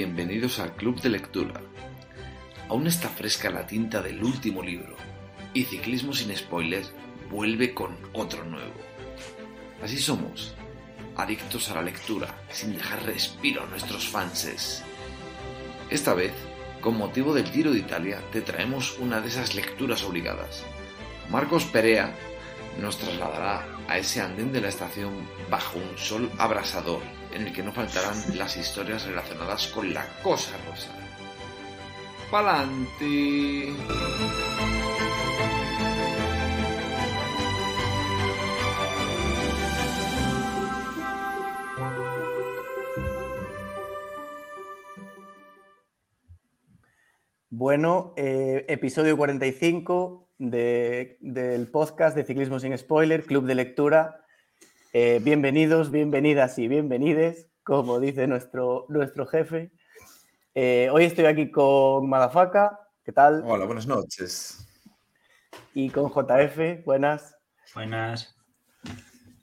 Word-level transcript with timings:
bienvenidos 0.00 0.60
al 0.60 0.74
Club 0.76 0.98
de 1.02 1.10
Lectura. 1.10 1.60
Aún 2.70 2.86
está 2.86 3.10
fresca 3.10 3.50
la 3.50 3.66
tinta 3.66 4.00
del 4.00 4.24
último 4.24 4.62
libro 4.62 4.96
y 5.52 5.64
Ciclismo 5.64 6.14
sin 6.14 6.34
Spoilers 6.34 6.90
vuelve 7.30 7.74
con 7.74 7.98
otro 8.14 8.42
nuevo. 8.46 8.72
Así 9.82 9.98
somos, 9.98 10.54
adictos 11.16 11.68
a 11.68 11.74
la 11.74 11.82
lectura, 11.82 12.34
sin 12.48 12.72
dejar 12.72 13.04
respiro 13.04 13.62
a 13.62 13.66
nuestros 13.66 14.08
fanses. 14.08 14.82
Esta 15.90 16.14
vez, 16.14 16.32
con 16.80 16.96
motivo 16.96 17.34
del 17.34 17.50
Giro 17.50 17.70
de 17.70 17.80
Italia, 17.80 18.22
te 18.32 18.40
traemos 18.40 18.98
una 19.00 19.20
de 19.20 19.28
esas 19.28 19.54
lecturas 19.54 20.02
obligadas. 20.02 20.64
Marcos 21.28 21.66
Perea 21.66 22.16
nos 22.80 22.96
trasladará 22.96 23.66
a 23.86 23.98
ese 23.98 24.22
andén 24.22 24.50
de 24.50 24.62
la 24.62 24.70
estación 24.70 25.12
bajo 25.50 25.78
un 25.78 25.98
sol 25.98 26.30
abrasador 26.38 27.19
en 27.32 27.46
el 27.46 27.52
que 27.52 27.62
no 27.62 27.72
faltarán 27.72 28.16
las 28.36 28.56
historias 28.56 29.06
relacionadas 29.06 29.68
con 29.68 29.92
la 29.92 30.04
cosa 30.22 30.56
rosa. 30.68 30.90
¡Palante! 32.30 33.74
Bueno, 47.52 48.14
eh, 48.16 48.64
episodio 48.68 49.16
45 49.16 50.28
del 50.38 51.68
podcast 51.70 52.16
de 52.16 52.24
Ciclismo 52.24 52.58
sin 52.58 52.78
Spoiler, 52.78 53.24
Club 53.24 53.44
de 53.44 53.54
Lectura. 53.54 54.24
Eh, 54.92 55.20
bienvenidos, 55.22 55.92
bienvenidas 55.92 56.58
y 56.58 56.66
bienvenides, 56.66 57.46
como 57.62 58.00
dice 58.00 58.26
nuestro, 58.26 58.86
nuestro 58.88 59.24
jefe. 59.24 59.70
Eh, 60.56 60.88
hoy 60.90 61.04
estoy 61.04 61.26
aquí 61.26 61.52
con 61.52 62.08
Madafaka, 62.08 62.80
¿qué 63.04 63.12
tal? 63.12 63.44
Hola, 63.46 63.66
buenas 63.66 63.86
noches. 63.86 64.66
Y 65.74 65.90
con 65.90 66.10
JF, 66.10 66.84
buenas. 66.84 67.36
Buenas. 67.72 68.34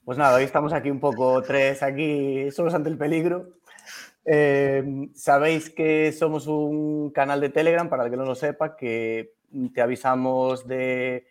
Pues 0.04 0.18
nada, 0.18 0.36
hoy 0.36 0.44
estamos 0.44 0.74
aquí 0.74 0.92
un 0.92 1.00
poco 1.00 1.42
tres, 1.42 1.82
aquí 1.82 2.52
solos 2.52 2.74
ante 2.74 2.90
el 2.90 2.98
peligro. 2.98 3.54
Eh, 4.26 5.08
sabéis 5.16 5.70
que 5.70 6.12
somos 6.12 6.48
un 6.48 7.10
canal 7.12 7.40
de 7.40 7.48
Telegram, 7.48 7.88
para 7.88 8.04
el 8.04 8.12
que 8.12 8.18
no 8.18 8.26
lo 8.26 8.36
sepa, 8.36 8.76
que 8.76 9.34
te 9.74 9.82
avisamos 9.82 10.68
de 10.68 11.26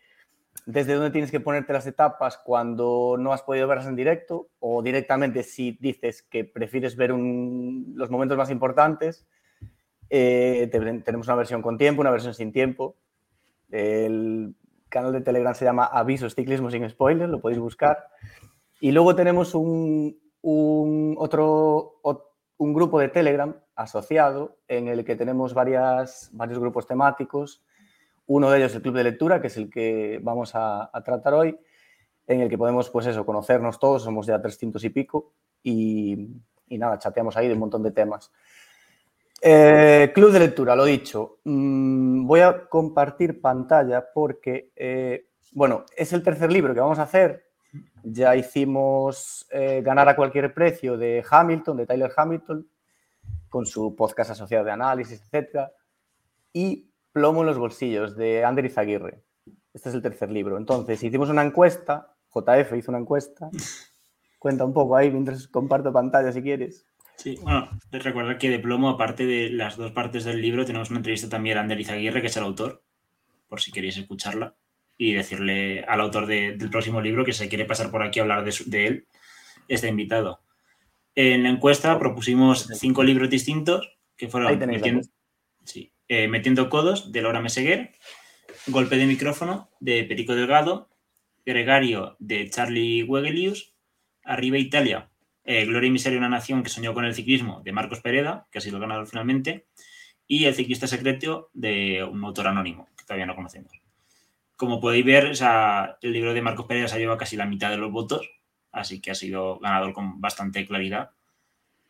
desde 0.67 0.95
dónde 0.95 1.11
tienes 1.11 1.31
que 1.31 1.39
ponerte 1.39 1.71
las 1.71 1.87
etapas 1.87 2.37
cuando 2.37 3.15
no 3.17 3.31
has 3.31 3.41
podido 3.41 3.69
verlas 3.69 3.87
en 3.87 3.95
directo 3.95 4.49
o 4.59 4.83
directamente 4.83 5.41
si 5.43 5.77
dices 5.79 6.23
que 6.23 6.43
prefieres 6.43 6.97
ver 6.97 7.11
los 7.11 8.11
momentos 8.11 8.37
más 8.37 8.51
importantes. 8.51 9.25
Eh, 10.09 10.69
tenemos 10.69 11.25
una 11.27 11.37
versión 11.37 11.61
con 11.61 11.77
tiempo, 11.77 12.01
una 12.01 12.11
versión 12.11 12.33
sin 12.33 12.51
tiempo. 12.51 12.97
El 13.71 14.55
canal 14.89 15.13
de 15.13 15.21
Telegram 15.21 15.55
se 15.55 15.63
llama 15.63 15.85
Avisos 15.85 16.35
Ciclismo 16.35 16.69
sin 16.69 16.87
Spoilers, 16.89 17.31
lo 17.31 17.39
podéis 17.39 17.61
buscar. 17.61 18.09
Y 18.81 18.91
luego 18.91 19.15
tenemos 19.15 19.55
un, 19.55 20.19
otro, 21.17 22.01
un 22.57 22.73
grupo 22.73 22.99
de 22.99 23.07
Telegram 23.07 23.55
asociado 23.73 24.57
en 24.67 24.89
el 24.89 25.05
que 25.05 25.15
tenemos 25.15 25.53
varias, 25.53 26.29
varios 26.33 26.59
grupos 26.59 26.85
temáticos 26.87 27.63
uno 28.27 28.51
de 28.51 28.59
ellos 28.59 28.75
el 28.75 28.81
club 28.81 28.95
de 28.95 29.03
lectura, 29.03 29.41
que 29.41 29.47
es 29.47 29.57
el 29.57 29.69
que 29.69 30.19
vamos 30.21 30.51
a, 30.53 30.91
tratar 31.03 31.33
hoy, 31.33 31.57
en 32.27 32.41
el 32.41 32.49
que 32.49 32.57
podemos, 32.57 32.89
pues 32.89 33.07
eso, 33.07 33.25
conocernos 33.25 33.79
todos, 33.79 34.03
somos 34.03 34.27
ya 34.27 34.41
300 34.41 34.83
y 34.83 34.89
pico, 34.89 35.33
y, 35.63 36.29
nada, 36.69 36.99
chateamos 36.99 37.35
ahí 37.37 37.47
de 37.47 37.53
un 37.53 37.59
montón 37.59 37.83
de 37.83 37.91
temas. 37.91 38.31
Eh, 39.41 40.11
club 40.13 40.31
de 40.31 40.39
lectura, 40.39 40.75
lo 40.75 40.83
dicho. 40.83 41.39
Mm, 41.43 42.25
voy 42.25 42.41
a 42.41 42.67
compartir 42.67 43.39
pantalla 43.39 44.05
porque, 44.13 44.71
eh, 44.75 45.27
bueno, 45.53 45.85
es 45.95 46.11
el 46.11 46.23
tercer 46.23 46.51
libro 46.51 46.73
que 46.73 46.79
vamos 46.79 46.99
a 46.99 47.03
hacer. 47.03 47.45
Ya 48.03 48.35
hicimos 48.35 49.47
eh, 49.51 49.81
Ganar 49.83 50.09
a 50.09 50.15
cualquier 50.15 50.53
precio 50.53 50.97
de 50.97 51.23
Hamilton, 51.29 51.77
de 51.77 51.85
Tyler 51.85 52.11
Hamilton, 52.15 52.67
con 53.49 53.65
su 53.65 53.95
podcast 53.95 54.31
asociado 54.31 54.65
de 54.65 54.71
análisis, 54.71 55.21
etc. 55.31 55.69
Y 56.51 56.89
Plomo 57.17 57.41
en 57.41 57.47
los 57.47 57.57
bolsillos 57.57 58.15
de 58.15 58.45
Ander 58.45 58.65
Izaguirre. 58.65 59.23
Este 59.73 59.89
es 59.89 59.95
el 59.95 60.03
tercer 60.03 60.29
libro. 60.29 60.55
Entonces, 60.55 61.03
hicimos 61.03 61.29
una 61.29 61.41
encuesta, 61.41 62.13
JF 62.31 62.73
hizo 62.77 62.91
una 62.91 62.99
encuesta. 62.99 63.49
Cuenta 64.37 64.63
un 64.63 64.71
poco 64.71 64.95
ahí 64.95 65.09
mientras 65.09 65.47
comparto 65.47 65.91
pantalla 65.91 66.31
si 66.31 66.43
quieres. 66.43 66.85
Sí, 67.15 67.39
bueno, 67.41 67.71
recuerda 67.89 68.37
que 68.37 68.51
de 68.51 68.59
plomo, 68.59 68.89
aparte 68.89 69.25
de 69.25 69.49
las 69.49 69.77
dos 69.77 69.93
partes 69.93 70.25
del 70.25 70.43
libro, 70.43 70.63
tenemos 70.63 70.91
una 70.91 70.99
entrevista 70.99 71.27
también 71.27 71.57
a 71.57 71.61
Ander 71.61 71.79
Izaguirre, 71.79 72.21
que 72.21 72.27
es 72.27 72.37
el 72.37 72.43
autor, 72.43 72.83
por 73.47 73.61
si 73.61 73.71
queréis 73.71 73.97
escucharla, 73.97 74.55
y 74.95 75.13
decirle 75.13 75.85
al 75.85 76.01
autor 76.01 76.27
del 76.27 76.69
próximo 76.69 77.01
libro 77.01 77.25
que 77.25 77.33
se 77.33 77.49
quiere 77.49 77.65
pasar 77.65 77.89
por 77.89 78.03
aquí 78.03 78.19
a 78.19 78.21
hablar 78.21 78.45
de, 78.45 78.85
él, 78.85 79.07
está 79.67 79.87
invitado. 79.87 80.43
En 81.15 81.41
la 81.41 81.49
encuesta 81.49 81.97
propusimos 81.97 82.69
cinco 82.75 83.01
libros 83.01 83.27
distintos 83.27 83.97
que 84.15 84.27
fueron... 84.27 84.49
Ahí 84.49 84.59
tenéis 84.59 85.09
sí, 85.63 85.91
eh, 86.07 86.27
Metiendo 86.27 86.69
Codos 86.69 87.11
de 87.11 87.21
Laura 87.21 87.41
Meseguer, 87.41 87.93
Golpe 88.67 88.97
de 88.97 89.05
micrófono 89.05 89.69
de 89.79 90.03
Perico 90.03 90.35
Delgado, 90.35 90.89
Gregario 91.45 92.15
de 92.19 92.49
Charlie 92.49 93.03
Wegelius, 93.03 93.73
Arriba 94.23 94.57
Italia, 94.57 95.09
eh, 95.43 95.65
Gloria 95.65 95.87
y 95.87 95.91
Miseria 95.91 96.17
una 96.17 96.27
nación 96.27 96.63
que 96.63 96.69
soñó 96.69 96.93
con 96.93 97.05
el 97.05 97.15
ciclismo 97.15 97.61
de 97.63 97.71
Marcos 97.71 98.01
Pereda, 98.01 98.47
que 98.51 98.57
ha 98.57 98.61
sido 98.61 98.75
el 98.75 98.81
ganador 98.81 99.07
finalmente, 99.07 99.67
y 100.27 100.43
El 100.43 100.55
ciclista 100.55 100.87
secreto 100.87 101.49
de 101.53 102.03
un 102.03 102.23
autor 102.25 102.47
anónimo, 102.47 102.89
que 102.97 103.05
todavía 103.05 103.25
no 103.25 103.35
conocemos. 103.35 103.71
Como 104.57 104.81
podéis 104.81 105.05
ver, 105.05 105.31
el 106.01 106.11
libro 106.11 106.33
de 106.33 106.41
Marcos 106.41 106.65
Pereda 106.65 106.89
se 106.89 106.95
ha 106.95 106.99
llevado 106.99 107.17
casi 107.17 107.37
la 107.37 107.45
mitad 107.45 107.69
de 107.69 107.77
los 107.77 107.91
votos, 107.91 108.29
así 108.73 108.99
que 108.99 109.11
ha 109.11 109.15
sido 109.15 109.59
ganador 109.59 109.93
con 109.93 110.19
bastante 110.19 110.65
claridad. 110.65 111.11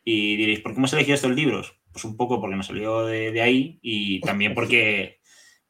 Y 0.04 0.36
diréis, 0.36 0.60
¿por 0.60 0.72
qué 0.72 0.78
hemos 0.78 0.92
elegido 0.92 1.16
estos 1.16 1.32
libros? 1.32 1.77
Pues 1.92 2.04
un 2.04 2.16
poco 2.16 2.40
porque 2.40 2.56
nos 2.56 2.66
salió 2.66 3.06
de, 3.06 3.40
ahí 3.40 3.78
y 3.82 4.20
también 4.20 4.54
porque 4.54 5.20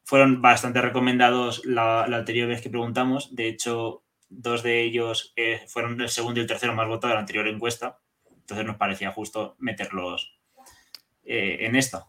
fueron 0.04 0.42
bastante 0.42 0.80
recomendados 0.80 1.64
la, 1.64 2.04
anterior 2.04 2.48
vez 2.48 2.60
que 2.60 2.70
preguntamos. 2.70 3.34
De 3.34 3.48
hecho, 3.48 4.04
dos 4.28 4.62
de 4.62 4.82
ellos 4.82 5.32
eh, 5.36 5.62
fueron 5.68 6.00
el 6.00 6.08
segundo 6.08 6.40
y 6.40 6.42
el 6.42 6.48
tercero 6.48 6.74
más 6.74 6.88
votado 6.88 7.10
de 7.10 7.14
la 7.14 7.20
anterior 7.20 7.46
encuesta. 7.48 8.00
Entonces 8.30 8.66
nos 8.66 8.76
parecía 8.76 9.12
justo 9.12 9.56
meterlos 9.58 10.38
eh, 11.24 11.58
en 11.60 11.76
esta. 11.76 12.06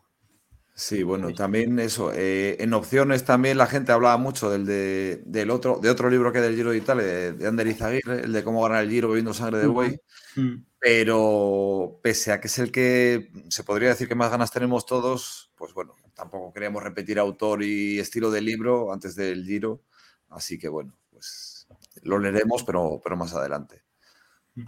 Sí, 0.79 1.03
bueno, 1.03 1.33
también 1.33 1.77
eso. 1.77 2.13
Eh, 2.13 2.55
en 2.61 2.73
opciones 2.73 3.25
también 3.25 3.57
la 3.57 3.67
gente 3.67 3.91
hablaba 3.91 4.15
mucho 4.15 4.49
del, 4.49 4.65
de, 4.65 5.21
del 5.25 5.51
otro, 5.51 5.77
de 5.79 5.89
otro 5.89 6.09
libro 6.09 6.31
que 6.31 6.39
del 6.39 6.55
Giro 6.55 6.71
de 6.71 6.77
Italia, 6.77 7.03
de, 7.03 7.33
de 7.33 7.47
Ander 7.47 7.67
Izaguirre, 7.67 8.21
el 8.21 8.31
de 8.31 8.45
cómo 8.45 8.63
ganar 8.63 8.85
el 8.85 8.89
Giro 8.89 9.09
bebiendo 9.09 9.33
sangre 9.33 9.57
de 9.57 9.67
buey. 9.67 9.99
Mm. 10.37 10.63
Pero 10.79 11.99
pese 12.01 12.31
a 12.31 12.39
que 12.39 12.47
es 12.47 12.57
el 12.59 12.71
que 12.71 13.29
se 13.49 13.65
podría 13.65 13.89
decir 13.89 14.07
que 14.07 14.15
más 14.15 14.31
ganas 14.31 14.51
tenemos 14.51 14.85
todos, 14.85 15.51
pues 15.55 15.73
bueno, 15.73 15.97
tampoco 16.13 16.53
queríamos 16.53 16.81
repetir 16.81 17.19
autor 17.19 17.61
y 17.61 17.99
estilo 17.99 18.31
de 18.31 18.39
libro 18.39 18.93
antes 18.93 19.15
del 19.15 19.43
Giro. 19.43 19.81
Así 20.29 20.57
que 20.57 20.69
bueno, 20.69 20.97
pues 21.11 21.67
lo 22.03 22.19
leeremos, 22.19 22.63
pero, 22.63 23.01
pero 23.03 23.17
más 23.17 23.33
adelante. 23.33 23.83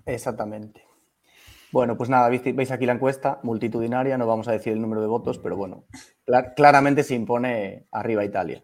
Exactamente. 0.06 0.91
Bueno, 1.72 1.98
pues 1.98 2.10
nada, 2.10 2.30
veis 2.30 2.72
aquí 2.72 2.86
la 2.86 2.94
encuesta 2.94 3.40
multitudinaria, 3.44 4.18
no 4.18 4.28
vamos 4.28 4.48
a 4.48 4.52
decir 4.52 4.74
el 4.74 4.82
número 4.82 5.02
de 5.02 5.08
votos, 5.08 5.40
pero 5.40 5.56
bueno, 5.56 5.86
claramente 6.56 7.04
se 7.04 7.16
impone 7.16 7.88
arriba 7.92 8.26
Italia. 8.26 8.64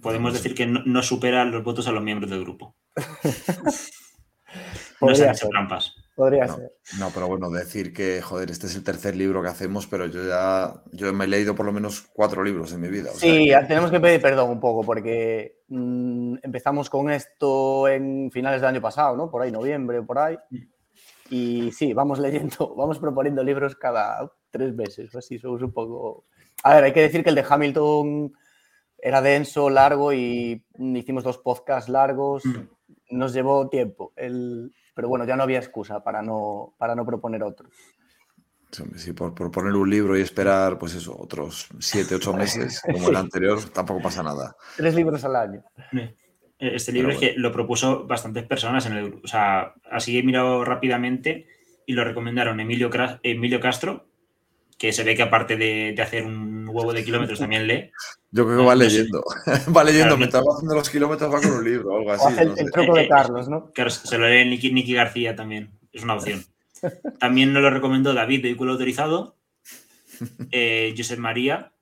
Podemos 0.00 0.32
decir 0.32 0.54
que 0.54 0.66
no, 0.66 1.02
supera 1.02 1.44
los 1.44 1.62
votos 1.62 1.86
a 1.86 1.92
los 1.92 2.02
miembros 2.02 2.30
del 2.30 2.42
grupo. 2.42 2.76
no 5.00 5.14
se 5.14 5.28
han 5.28 5.34
hecho 5.34 5.48
trampas. 5.48 5.94
Podría 6.16 6.46
no, 6.46 6.56
ser. 6.56 6.72
No, 6.98 7.10
pero 7.12 7.28
bueno, 7.28 7.50
decir 7.50 7.92
que, 7.92 8.22
joder, 8.22 8.50
este 8.50 8.68
es 8.68 8.74
el 8.74 8.82
tercer 8.82 9.14
libro 9.14 9.42
que 9.42 9.48
hacemos, 9.48 9.86
pero 9.86 10.06
yo 10.06 10.26
ya 10.26 10.82
yo 10.92 11.12
me 11.12 11.26
he 11.26 11.28
leído 11.28 11.54
por 11.54 11.66
lo 11.66 11.72
menos 11.72 12.08
cuatro 12.14 12.42
libros 12.42 12.72
en 12.72 12.80
mi 12.80 12.88
vida. 12.88 13.10
sí, 13.12 13.50
tenemos 13.68 13.90
que 13.90 14.00
pedir 14.00 14.22
perdón 14.22 14.48
un 14.48 14.60
poco 14.60 14.82
porque 14.82 15.58
mm, 15.68 16.36
empezamos 16.42 16.88
con 16.88 17.10
esto 17.10 17.86
en 17.86 18.30
finales 18.32 18.62
del 18.62 18.70
año 18.70 18.80
pasado, 18.80 19.14
¿no? 19.14 19.30
Por 19.30 19.42
ahí, 19.42 19.52
noviembre, 19.52 20.00
por 20.00 20.18
ahí. 20.18 20.38
Y 21.30 21.72
sí, 21.72 21.92
vamos 21.92 22.18
leyendo, 22.18 22.74
vamos 22.76 22.98
proponiendo 22.98 23.42
libros 23.42 23.76
cada 23.76 24.30
tres 24.50 24.74
meses, 24.74 25.14
así 25.14 25.38
somos 25.38 25.62
un 25.62 25.72
poco... 25.72 26.26
A 26.62 26.74
ver, 26.74 26.84
hay 26.84 26.92
que 26.92 27.02
decir 27.02 27.22
que 27.22 27.30
el 27.30 27.34
de 27.36 27.44
Hamilton 27.48 28.32
era 28.98 29.20
denso, 29.20 29.68
largo 29.70 30.12
y 30.12 30.64
hicimos 30.78 31.22
dos 31.22 31.38
podcasts 31.38 31.90
largos, 31.90 32.44
mm. 32.44 33.16
nos 33.16 33.32
llevó 33.32 33.68
tiempo. 33.68 34.12
El, 34.16 34.72
pero 34.94 35.08
bueno, 35.08 35.26
ya 35.26 35.36
no 35.36 35.42
había 35.42 35.58
excusa 35.58 36.02
para 36.02 36.22
no, 36.22 36.74
para 36.78 36.94
no 36.94 37.04
proponer 37.04 37.42
otro. 37.42 37.68
Sí, 38.96 39.12
por, 39.12 39.32
poner 39.34 39.74
un 39.74 39.88
libro 39.88 40.18
y 40.18 40.22
esperar, 40.22 40.78
pues 40.78 40.94
eso, 40.94 41.16
otros 41.18 41.68
siete, 41.78 42.16
ocho 42.16 42.32
meses, 42.34 42.80
como 42.80 43.10
el 43.10 43.16
anterior, 43.16 43.62
tampoco 43.70 44.02
pasa 44.02 44.22
nada. 44.22 44.56
Tres 44.76 44.94
libros 44.94 45.24
al 45.24 45.36
año. 45.36 45.64
Este 46.58 46.92
libro 46.92 47.12
es 47.12 47.18
que 47.18 47.34
lo 47.36 47.52
propuso 47.52 48.06
bastantes 48.06 48.44
personas 48.44 48.86
en 48.86 48.94
el 48.94 49.04
grupo. 49.04 49.20
O 49.24 49.28
sea, 49.28 49.74
así 49.90 50.18
he 50.18 50.22
mirado 50.22 50.64
rápidamente 50.64 51.46
y 51.84 51.92
lo 51.92 52.02
recomendaron 52.04 52.60
Emilio, 52.60 52.90
Emilio 53.22 53.60
Castro, 53.60 54.06
que 54.78 54.92
se 54.92 55.04
ve 55.04 55.14
que 55.14 55.22
aparte 55.22 55.56
de, 55.56 55.94
hacer 56.00 56.24
un 56.24 56.68
huevo 56.68 56.92
de 56.92 57.04
kilómetros 57.04 57.38
también 57.38 57.66
lee. 57.66 57.90
Yo 58.30 58.44
creo 58.46 58.58
que 58.58 58.64
va 58.66 58.74
leyendo. 58.74 59.22
va 59.74 59.84
leyendo, 59.84 60.16
mientras 60.16 60.42
va 60.42 60.54
haciendo 60.54 60.74
los 60.74 60.90
kilómetros 60.90 61.32
va 61.32 61.40
con 61.40 61.52
un 61.52 61.64
libro 61.64 61.90
o 61.90 61.98
algo 61.98 62.12
así. 62.12 62.34
el, 62.38 62.70
truco 62.70 62.96
de 62.96 63.08
Carlos, 63.08 63.48
¿no? 63.48 63.70
Claro, 63.72 63.90
se 63.90 64.18
lo 64.18 64.28
lee 64.28 64.44
Nicky, 64.44 64.94
García 64.94 65.36
también. 65.36 65.70
Es 65.92 66.02
una 66.02 66.14
opción. 66.14 66.44
También 67.18 67.54
nos 67.54 67.62
lo 67.62 67.70
recomendó 67.70 68.12
David, 68.12 68.42
vehículo 68.42 68.72
autorizado. 68.72 69.36
Eh, 70.50 70.94
Josep 70.96 71.18
María, 71.18 71.72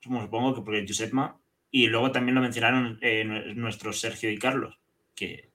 supongo 0.00 0.54
que 0.54 0.62
porque 0.62 0.86
Josepma. 0.88 1.38
Y 1.74 1.86
luego 1.86 2.12
también 2.12 2.34
lo 2.34 2.42
mencionaron 2.42 2.98
eh, 3.00 3.24
nuestros 3.56 3.98
Sergio 3.98 4.30
y 4.30 4.38
Carlos, 4.38 4.78
que 5.14 5.50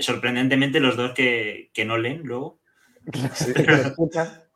sorprendentemente 0.00 0.80
los 0.80 0.96
dos 0.96 1.12
que, 1.12 1.70
que 1.72 1.84
no 1.84 1.98
leen 1.98 2.22
luego. 2.22 2.58
Sí. 3.34 3.52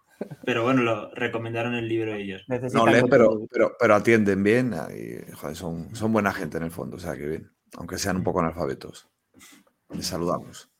Pero 0.44 0.62
bueno, 0.64 0.82
lo 0.82 1.10
recomendaron 1.14 1.74
el 1.74 1.88
libro 1.88 2.14
ellos. 2.14 2.44
no 2.72 2.86
leen, 2.86 3.08
pero, 3.08 3.46
pero, 3.50 3.74
pero, 3.78 3.94
atienden 3.94 4.42
bien 4.42 4.74
y 4.90 5.32
joder, 5.32 5.56
son, 5.56 5.94
son 5.94 6.12
buena 6.12 6.30
gente 6.32 6.58
en 6.58 6.64
el 6.64 6.70
fondo, 6.70 6.98
o 6.98 7.00
sea 7.00 7.16
que 7.16 7.26
bien, 7.26 7.50
aunque 7.78 7.96
sean 7.96 8.16
un 8.16 8.22
poco 8.22 8.40
analfabetos. 8.40 9.08
Les 9.88 10.06
saludamos. 10.06 10.70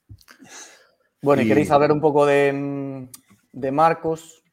Bueno, 1.23 1.43
y, 1.43 1.49
queréis 1.49 1.69
saber 1.69 1.91
un 1.91 2.03
poco 2.03 2.27
de, 2.27 3.09
de 3.53 3.73
Marcos. 3.73 4.45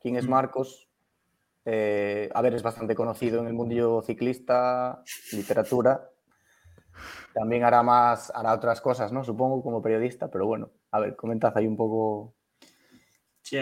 ¿Quién 0.00 0.16
es 0.16 0.26
mm. 0.26 0.30
Marcos? 0.30 0.88
Eh, 1.64 2.30
a 2.34 2.42
ver, 2.42 2.54
es 2.54 2.62
bastante 2.62 2.94
conocido 2.94 3.40
en 3.40 3.46
el 3.46 3.54
mundo 3.54 4.02
ciclista, 4.02 5.02
literatura. 5.32 6.10
También 7.32 7.64
hará 7.64 7.82
más, 7.82 8.30
hará 8.34 8.52
otras 8.52 8.80
cosas, 8.80 9.12
¿no? 9.12 9.24
Supongo, 9.24 9.62
como 9.62 9.82
periodista, 9.82 10.30
pero 10.30 10.46
bueno, 10.46 10.70
a 10.90 11.00
ver, 11.00 11.16
comentad 11.16 11.56
ahí 11.56 11.66
un 11.66 11.76
poco 11.76 12.34
Sí, 13.44 13.58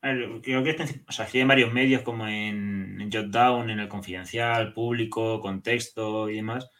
creo 0.00 0.62
que 0.62 0.76
o 1.08 1.12
sea, 1.12 1.26
en 1.32 1.48
varios 1.48 1.72
medios 1.72 2.02
como 2.02 2.28
en, 2.28 3.00
en 3.00 3.10
Jotdown, 3.10 3.68
en 3.68 3.80
el 3.80 3.88
Confidencial, 3.88 4.72
Público, 4.72 5.40
Contexto 5.40 6.30
y 6.30 6.36
demás. 6.36 6.70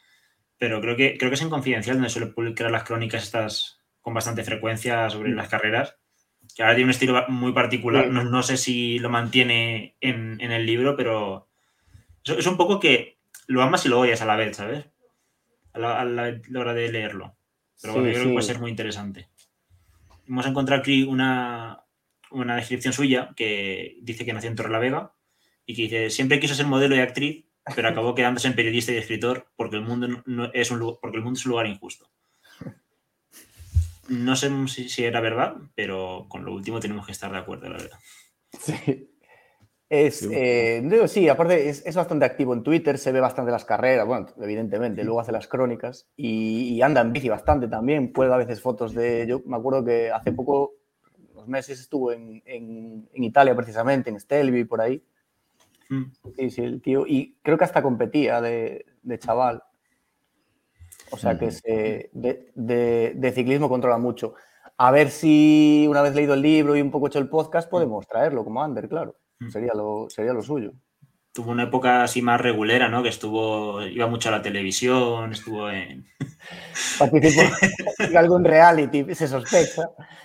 Pero 0.57 0.81
creo 0.81 0.95
que, 0.97 1.19
creo 1.19 1.31
que 1.31 1.35
es 1.35 1.43
en 1.43 1.51
Confidencial 1.51 1.97
donde 1.97 2.11
suele 2.11 2.29
publicar 2.29 2.71
las 2.71 2.85
crónicas 2.85 3.25
estas 3.25 3.81
con 4.01 4.15
bastante 4.15 4.45
frecuencia 4.45 5.11
sobre 5.11 5.33
mm. 5.33 5.35
las 5.35 5.49
carreras. 5.49 5.97
Que 6.55 6.63
ahora 6.63 6.75
tiene 6.75 6.87
un 6.87 6.91
estilo 6.91 7.25
muy 7.29 7.53
particular. 7.53 8.09
No, 8.09 8.43
sé 8.43 8.57
si 8.57 8.99
lo 8.99 9.11
mantiene 9.11 9.97
en, 10.01 10.41
el 10.41 10.67
libro, 10.67 10.97
pero 10.97 11.49
es, 12.25 12.47
un 12.47 12.57
poco 12.57 12.79
que 12.79 13.19
lo 13.47 13.63
amas 13.63 13.85
y 13.87 13.89
lo 13.89 14.01
odias 14.01 14.23
a 14.23 14.27
la 14.27 14.37
vez, 14.37 14.57
¿sabes? 14.57 14.87
A 15.73 15.79
la, 16.05 16.41
hora 16.57 16.75
de 16.75 16.93
leerlo. 16.93 17.37
Pero 17.81 17.95
bueno, 17.95 18.09
yo 18.09 18.15
creo 18.15 18.27
que 18.27 18.33
puede 18.35 18.47
ser 18.47 18.61
muy 18.61 18.71
interesante. 18.71 19.29
Hemos 20.27 20.47
encontrado 20.47 20.81
aquí 20.81 21.03
una, 21.03 21.85
una 22.31 22.57
descripción 22.57 22.93
suya 22.93 23.31
que 23.37 23.99
dice 24.03 24.25
que 24.25 24.33
nació 24.33 24.51
en 24.51 24.57
Torrelavega 24.57 25.13
y 25.67 25.75
que 25.75 25.83
dice, 25.83 26.11
siempre 26.11 26.41
quiso 26.41 26.55
ser 26.55 26.67
modelo 26.67 26.95
y 26.95 27.01
actriz, 27.01 27.45
pero 27.75 27.89
acabó 27.89 28.15
quedándose 28.15 28.49
en 28.49 28.55
periodista 28.55 28.93
y 28.93 28.97
escritor 28.97 29.49
porque 29.57 29.77
el 29.77 29.83
mundo, 29.83 30.23
no 30.27 30.51
es, 30.53 30.71
un, 30.71 30.99
porque 31.01 31.17
el 31.17 31.23
mundo 31.23 31.39
es 31.39 31.47
un 31.47 31.51
lugar 31.51 31.67
injusto. 31.67 32.11
No 34.09 34.37
sé 34.37 34.51
si, 34.69 35.05
era 35.05 35.21
verdad, 35.21 35.57
pero 35.75 36.27
con 36.29 36.45
lo 36.45 36.53
último 36.53 36.81
tenemos 36.81 37.07
que 37.07 37.13
estar 37.13 37.31
de 37.31 37.39
acuerdo, 37.39 37.69
la 37.69 37.79
verdad. 37.79 37.99
Sí. 38.59 39.11
Es, 39.91 40.27
eh, 40.31 40.83
sí, 41.07 41.29
aparte 41.29 41.69
es, 41.69 41.95
bastante 41.95 42.25
activo 42.25 42.55
en 42.55 42.63
Twitter, 42.63 42.99
se 42.99 43.13
ve 43.13 43.21
bastante 43.21 43.53
las 43.53 43.65
carreras, 43.65 44.07
bueno, 44.07 44.27
evidentemente, 44.41 45.05
luego 45.05 45.21
hace 45.21 45.31
las 45.31 45.47
crónicas 45.47 46.09
y, 46.17 46.75
y, 46.75 46.83
anda 46.83 47.03
en 47.03 47.13
bici 47.13 47.29
bastante 47.29 47.69
también, 47.69 48.13
cuelga 48.13 48.35
a 48.35 48.39
veces 48.39 48.61
fotos 48.61 48.95
de, 48.95 49.27
yo 49.29 49.43
me 49.47 49.57
acuerdo 49.57 49.85
que 49.85 50.11
hace 50.11 50.33
poco 50.33 50.73
meses 51.47 51.81
estuvo 51.81 52.13
en, 52.13 52.43
en, 52.47 53.25
Italia 53.25 53.55
precisamente, 53.55 54.11
en 54.11 54.21
Stelvio 54.21 54.67
por 54.67 54.81
ahí. 54.81 55.03
Mm. 55.89 56.05
Sí, 56.37 56.51
sí, 56.51 56.63
el 56.63 56.81
tío. 56.81 57.07
Y 57.07 57.37
creo 57.43 57.59
que 57.59 57.65
hasta 57.65 57.83
competía 57.83 58.41
de, 58.41 58.87
de 59.03 59.19
chaval. 59.19 59.63
O 61.11 61.17
sea 61.17 61.39
que 61.39 61.51
se, 61.51 62.11
de, 62.13 62.53
de, 62.55 63.33
ciclismo 63.33 63.69
controla 63.69 63.99
mucho. 63.99 64.35
A 64.77 64.91
ver 64.91 65.11
si 65.11 65.87
una 65.89 66.03
vez 66.03 66.15
leído 66.15 66.35
el 66.35 66.43
libro 66.43 66.77
y 66.77 66.81
un 66.81 66.91
poco 66.91 67.07
hecho 67.07 67.19
el 67.19 67.29
podcast 67.29 67.71
podemos 67.71 68.07
traerlo 68.07 68.45
como 68.45 68.63
Ander, 68.63 68.89
claro. 68.89 69.17
Sería 69.51 69.73
lo, 69.75 70.07
sería 70.09 70.33
lo 70.33 70.43
suyo 70.43 70.73
tuvo 71.35 71.51
una 71.51 71.65
época 71.65 72.05
así 72.05 72.23
más 72.23 72.41
regulera, 72.41 72.89
¿no? 72.89 73.03
Que 73.03 73.09
estuvo, 73.09 73.83
iba 73.83 74.07
mucho 74.07 74.29
a 74.29 74.33
la 74.33 74.43
televisión, 74.43 75.33
estuvo 75.33 75.69
en... 75.69 76.07
Participó 76.99 77.43
en 77.99 78.17
algún 78.17 78.45
reality, 78.45 79.15
se 79.15 79.27
sospecha. 79.27 79.83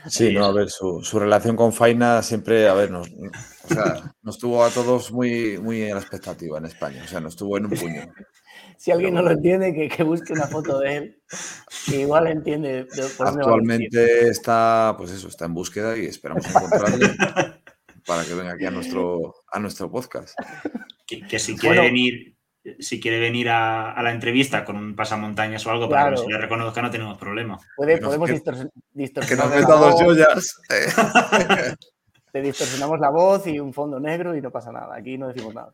Sí, 0.07 0.31
no, 0.31 0.45
a 0.45 0.53
ver, 0.53 0.69
su, 0.69 1.01
relación 1.13 1.55
con 1.55 1.73
Faina 1.73 2.21
siempre, 2.21 2.67
a 2.67 2.73
ver, 2.75 2.91
nos, 2.91 3.07
o 3.07 3.73
sea, 3.73 4.13
nos 4.21 4.37
tuvo 4.37 4.63
a 4.63 4.69
todos 4.69 5.11
muy, 5.11 5.57
muy 5.57 5.81
en 5.81 5.95
la 5.95 5.99
expectativa 5.99 6.59
en 6.59 6.65
España, 6.65 7.01
o 7.03 7.07
sea, 7.07 7.19
nos 7.19 7.35
tuvo 7.35 7.57
en 7.57 7.65
un 7.65 7.71
puño. 7.71 8.01
Si 8.77 8.91
alguien 8.91 9.13
no 9.13 9.21
lo 9.21 9.31
entiende, 9.31 9.73
que, 9.89 10.03
busque 10.03 10.31
una 10.31 10.47
foto 10.47 10.79
de 10.79 10.95
él, 10.95 11.21
que 11.85 11.99
igual 11.99 12.27
entiende. 12.27 12.87
Actualmente 13.19 14.29
está, 14.29 14.95
pues 14.97 15.11
eso, 15.11 15.27
está 15.27 15.43
en 15.45 15.53
búsqueda 15.53 15.97
y 15.97 16.05
esperamos 16.05 16.47
encontrarle 16.47 17.07
para 18.09 18.25
que 18.25 18.33
venga 18.33 18.53
aquí 18.53 18.65
a 18.65 18.71
nuestro, 18.71 19.35
a 19.51 19.59
nuestro 19.59 19.91
podcast. 19.91 20.35
Que, 21.05 21.37
si 21.37 21.55
quiere 21.55 21.81
venir, 21.81 22.35
si 22.79 22.99
quiere 22.99 23.19
venir 23.19 23.49
a, 23.49 24.01
la 24.01 24.11
entrevista 24.11 24.65
con 24.65 24.77
un 24.77 24.95
pasamontañas 24.95 25.63
o 25.67 25.71
algo 25.71 25.87
para 25.87 26.09
que 26.09 26.17
se 26.17 26.27
le 26.27 26.37
reconozca, 26.39 26.81
no 26.81 26.89
tenemos 26.89 27.19
problema. 27.19 27.59
podemos 27.77 28.29
distorsionar. 28.29 29.27
Que 29.27 29.35
nos 29.35 29.49
meta 29.49 29.75
dos 29.75 30.01
joyas. 30.01 30.59
Te 32.31 32.41
distorsionamos 32.41 32.99
la 32.99 33.11
voz 33.11 33.45
y 33.45 33.59
un 33.59 33.73
fondo 33.73 33.99
negro 33.99 34.35
y 34.35 34.41
no 34.41 34.51
pasa 34.51 34.71
nada. 34.71 34.95
Aquí 34.95 35.19
no 35.19 35.27
decimos 35.27 35.53
nada. 35.53 35.73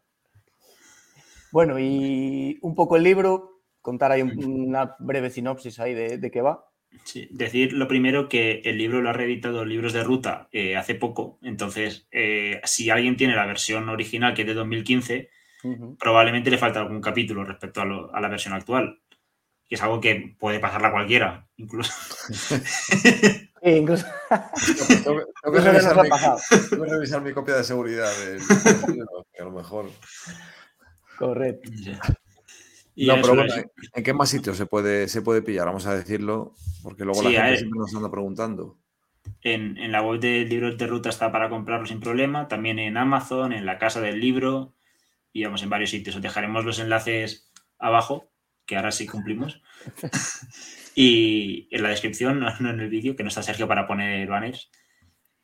Bueno, 1.54 1.80
y 1.80 2.60
un 2.62 2.76
poco 2.76 2.98
el 2.98 3.04
libro, 3.04 3.62
contar 3.82 4.12
ahí 4.12 4.22
una 4.22 4.98
breve 5.00 5.30
sinopsis 5.30 5.80
ahí 5.80 5.94
de, 5.94 6.18
de 6.18 6.32
qué 6.32 6.42
va. 6.42 6.66
Sí, 7.04 7.28
decir 7.32 7.74
lo 7.74 7.88
primero 7.88 8.30
que 8.30 8.62
el 8.66 8.78
libro 8.78 9.02
lo 9.02 9.10
ha 9.10 9.14
reeditado 9.14 9.66
Libros 9.66 9.94
de 9.94 10.04
Ruta 10.04 10.48
eh, 10.52 10.76
hace 10.76 10.96
poco, 10.96 11.40
entonces 11.42 12.08
eh, 12.12 12.62
si 12.64 12.90
alguien 12.90 13.18
tiene 13.18 13.36
la 13.36 13.46
versión 13.46 13.90
original 13.90 14.34
que 14.34 14.42
es 14.42 14.48
de 14.48 14.54
2015, 14.54 15.30
probablemente 16.00 16.52
le 16.52 16.58
falta 16.58 16.80
algún 16.80 17.02
capítulo 17.02 17.44
respecto 17.44 17.82
a, 17.82 18.22
la 18.22 18.30
versión 18.30 18.54
actual, 18.54 19.00
que 19.68 19.76
es 19.76 19.82
algo 19.82 20.00
que 20.00 20.36
puede 20.40 20.60
pasarla 20.60 20.92
cualquiera, 20.92 21.48
incluso. 21.58 21.94
Incluso. 23.66 24.06
tengo, 25.04 25.22
que, 25.52 25.60
revisar 26.86 27.24
mi, 27.24 27.34
copia 27.34 27.56
de 27.56 27.64
seguridad, 27.64 28.12
a 29.40 29.44
lo 29.44 29.52
mejor. 29.52 29.90
Correcto. 31.18 31.72
No, 32.96 33.16
pero 33.22 33.36
bueno, 33.36 33.54
¿en 33.94 34.04
qué 34.04 34.14
más 34.14 34.30
sitios 34.30 34.58
se 34.58 34.66
puede, 34.66 35.08
se 35.08 35.22
puede 35.22 35.42
pillar? 35.42 35.66
Vamos 35.66 35.86
a 35.86 35.96
decirlo, 35.96 36.54
porque 36.82 37.04
luego 37.04 37.24
la 37.24 37.30
gente 37.30 37.58
siempre 37.58 37.80
nos 37.80 37.96
anda 37.96 38.10
preguntando. 38.10 38.78
En, 39.42 39.92
la 39.92 40.02
web 40.02 40.20
de 40.20 40.46
Libros 40.46 40.78
de 40.78 40.88
Ruta 40.88 41.10
está 41.10 41.32
para 41.32 41.50
comprarlo 41.50 41.86
sin 41.86 42.00
problema, 42.00 42.48
también 42.48 42.80
en 42.80 42.98
Amazon, 42.98 43.54
en 43.54 43.66
la 43.66 43.78
Casa 43.78 44.02
del 44.02 44.20
Libro 44.20 44.76
y 45.34 45.44
vamos 45.44 45.64
en 45.64 45.70
varios 45.70 45.90
sitios. 45.90 46.16
Os 46.16 46.22
dejaremos 46.22 46.64
los 46.64 46.80
enlaces 46.80 47.52
abajo, 47.78 48.32
que 48.66 48.78
ahora 48.78 48.92
sí 48.92 49.06
cumplimos. 49.06 49.62
y 50.96 51.68
en 51.72 51.84
la 51.84 51.90
descripción, 51.90 52.40
no, 52.62 52.72
en 52.72 52.80
el 52.80 52.90
vídeo, 52.90 53.16
que 53.16 53.24
no 53.24 53.30
está 53.30 53.44
Sergio 53.44 53.68
para 53.68 53.88
poner 53.88 54.28
banners. 54.28 54.72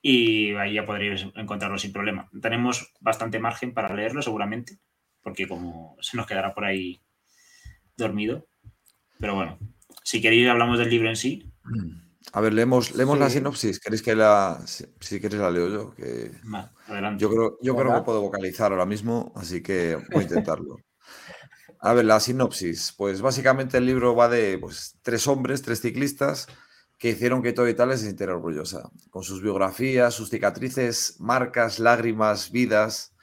Y 0.01 0.53
ahí 0.55 0.75
ya 0.75 0.85
podréis 0.85 1.27
encontrarlo 1.35 1.77
sin 1.77 1.91
problema. 1.91 2.29
Tenemos 2.41 2.91
bastante 3.01 3.39
margen 3.39 3.73
para 3.73 3.93
leerlo 3.93 4.21
seguramente, 4.21 4.79
porque 5.21 5.47
como 5.47 5.95
se 6.01 6.17
nos 6.17 6.25
quedará 6.25 6.55
por 6.55 6.65
ahí 6.65 7.01
dormido. 7.97 8.47
Pero 9.19 9.35
bueno, 9.35 9.59
si 10.03 10.21
queréis 10.21 10.49
hablamos 10.49 10.79
del 10.79 10.89
libro 10.89 11.09
en 11.09 11.15
sí. 11.15 11.51
A 12.33 12.41
ver, 12.41 12.53
leemos, 12.53 12.95
leemos 12.95 13.19
la 13.19 13.29
sinopsis. 13.29 13.79
¿Queréis 13.79 14.01
que 14.01 14.15
la... 14.15 14.61
Si, 14.65 15.19
queréis 15.19 15.41
la 15.41 15.51
leo 15.51 15.69
yo? 15.69 15.95
Que... 15.95 16.31
Yo 17.17 17.29
creo, 17.29 17.57
yo 17.61 17.75
creo 17.75 17.95
que 17.95 18.01
puedo 18.01 18.21
vocalizar 18.21 18.71
ahora 18.71 18.85
mismo, 18.85 19.33
así 19.35 19.61
que 19.61 19.97
voy 20.11 20.21
a 20.21 20.23
intentarlo. 20.23 20.77
A 21.83 21.93
ver, 21.93 22.05
la 22.05 22.19
sinopsis. 22.19 22.93
Pues 22.95 23.21
básicamente 23.21 23.77
el 23.77 23.87
libro 23.87 24.15
va 24.15 24.29
de 24.29 24.57
pues, 24.59 24.99
tres 25.01 25.27
hombres, 25.27 25.63
tres 25.63 25.81
ciclistas, 25.81 26.47
que 26.99 27.09
hicieron 27.09 27.41
que 27.41 27.53
toda 27.53 27.71
Italia 27.71 27.97
se 27.97 28.05
sintiera 28.05 28.35
orgullosa, 28.35 28.91
con 29.09 29.23
sus 29.23 29.41
biografías, 29.41 30.13
sus 30.13 30.29
cicatrices, 30.29 31.15
marcas, 31.19 31.79
lágrimas, 31.79 32.51
vidas, 32.51 33.15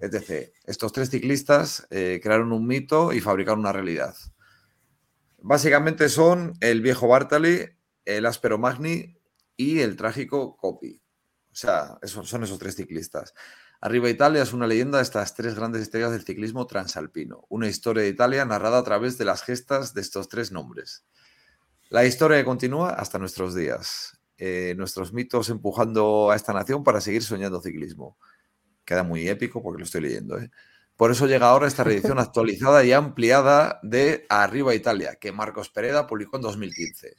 etc. 0.00 0.50
Estos 0.64 0.92
tres 0.92 1.10
ciclistas 1.10 1.86
eh, 1.90 2.20
crearon 2.22 2.52
un 2.52 2.66
mito 2.66 3.12
y 3.12 3.20
fabricaron 3.20 3.60
una 3.60 3.72
realidad. 3.72 4.14
Básicamente 5.38 6.08
son 6.08 6.54
el 6.60 6.80
viejo 6.80 7.08
Bartali, 7.08 7.68
el 8.04 8.26
áspero 8.26 8.58
Magni 8.58 9.18
y 9.56 9.80
el 9.80 9.96
trágico 9.96 10.56
Coppi. 10.56 11.00
O 11.52 11.54
sea, 11.54 11.98
son 12.02 12.42
esos 12.42 12.58
tres 12.58 12.76
ciclistas. 12.76 13.34
Arriba 13.80 14.08
Italia 14.08 14.42
es 14.42 14.54
una 14.54 14.66
leyenda 14.66 14.98
de 14.98 15.04
estas 15.04 15.34
tres 15.34 15.54
grandes 15.54 15.82
estrellas 15.82 16.10
del 16.10 16.24
ciclismo 16.24 16.66
transalpino. 16.66 17.44
Una 17.50 17.68
historia 17.68 18.02
de 18.02 18.08
Italia 18.08 18.44
narrada 18.46 18.78
a 18.78 18.84
través 18.84 19.18
de 19.18 19.26
las 19.26 19.42
gestas 19.42 19.92
de 19.92 20.00
estos 20.00 20.28
tres 20.28 20.50
nombres. 20.50 21.04
La 21.90 22.06
historia 22.06 22.42
continúa 22.44 22.90
hasta 22.90 23.18
nuestros 23.18 23.54
días. 23.54 24.18
Eh, 24.38 24.74
nuestros 24.78 25.12
mitos 25.12 25.50
empujando 25.50 26.30
a 26.30 26.36
esta 26.36 26.52
nación 26.52 26.82
para 26.82 27.02
seguir 27.02 27.22
soñando 27.22 27.60
ciclismo. 27.60 28.16
Queda 28.84 29.02
muy 29.02 29.28
épico 29.28 29.62
porque 29.62 29.78
lo 29.78 29.84
estoy 29.84 30.02
leyendo. 30.02 30.38
¿eh? 30.38 30.50
Por 30.96 31.10
eso 31.10 31.26
llega 31.26 31.48
ahora 31.48 31.66
esta 31.66 31.84
reedición 31.84 32.18
actualizada 32.20 32.84
y 32.84 32.92
ampliada 32.92 33.80
de 33.82 34.26
Arriba 34.28 34.74
Italia, 34.74 35.16
que 35.16 35.32
Marcos 35.32 35.70
Pereda 35.70 36.06
publicó 36.06 36.36
en 36.36 36.42
2015. 36.42 37.16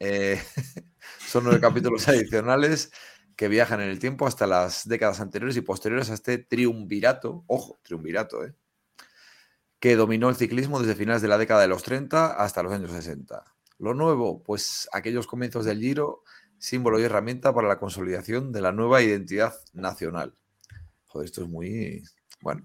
Eh, 0.00 0.40
son 1.26 1.44
nueve 1.44 1.60
capítulos 1.60 2.08
adicionales 2.08 2.92
que 3.36 3.48
viajan 3.48 3.80
en 3.80 3.88
el 3.88 3.98
tiempo 3.98 4.26
hasta 4.26 4.46
las 4.46 4.88
décadas 4.88 5.20
anteriores 5.20 5.56
y 5.56 5.60
posteriores 5.60 6.10
a 6.10 6.14
este 6.14 6.38
triunvirato, 6.38 7.44
ojo, 7.46 7.78
triunvirato, 7.82 8.44
¿eh? 8.44 8.54
que 9.78 9.94
dominó 9.94 10.28
el 10.28 10.36
ciclismo 10.36 10.80
desde 10.80 10.96
finales 10.96 11.22
de 11.22 11.28
la 11.28 11.38
década 11.38 11.60
de 11.60 11.68
los 11.68 11.84
30 11.84 12.32
hasta 12.32 12.62
los 12.62 12.72
años 12.72 12.90
60. 12.90 13.44
Lo 13.78 13.94
nuevo, 13.94 14.42
pues 14.42 14.88
aquellos 14.92 15.28
comienzos 15.28 15.64
del 15.64 15.78
Giro, 15.78 16.24
símbolo 16.58 16.98
y 16.98 17.04
herramienta 17.04 17.54
para 17.54 17.68
la 17.68 17.78
consolidación 17.78 18.50
de 18.50 18.60
la 18.60 18.72
nueva 18.72 19.02
identidad 19.02 19.54
nacional. 19.72 20.34
Joder, 21.08 21.26
esto 21.26 21.42
es 21.42 21.48
muy... 21.48 22.02
Bueno, 22.40 22.64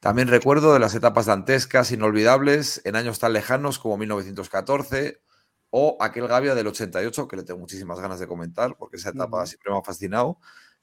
también 0.00 0.28
recuerdo 0.28 0.72
de 0.72 0.78
las 0.78 0.94
etapas 0.94 1.26
dantescas, 1.26 1.92
inolvidables, 1.92 2.80
en 2.84 2.96
años 2.96 3.18
tan 3.18 3.34
lejanos 3.34 3.78
como 3.78 3.98
1914 3.98 5.20
o 5.68 5.96
aquel 6.00 6.26
Gavia 6.26 6.54
del 6.54 6.66
88, 6.66 7.28
que 7.28 7.36
le 7.36 7.42
tengo 7.42 7.60
muchísimas 7.60 8.00
ganas 8.00 8.18
de 8.18 8.26
comentar, 8.26 8.76
porque 8.76 8.96
esa 8.96 9.10
etapa 9.10 9.46
siempre 9.46 9.70
me 9.70 9.78
ha 9.78 9.82
fascinado, 9.82 10.38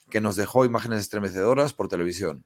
que 0.10 0.22
nos 0.22 0.36
dejó 0.36 0.66
imágenes 0.66 1.02
estremecedoras 1.02 1.74
por 1.74 1.88
televisión. 1.88 2.46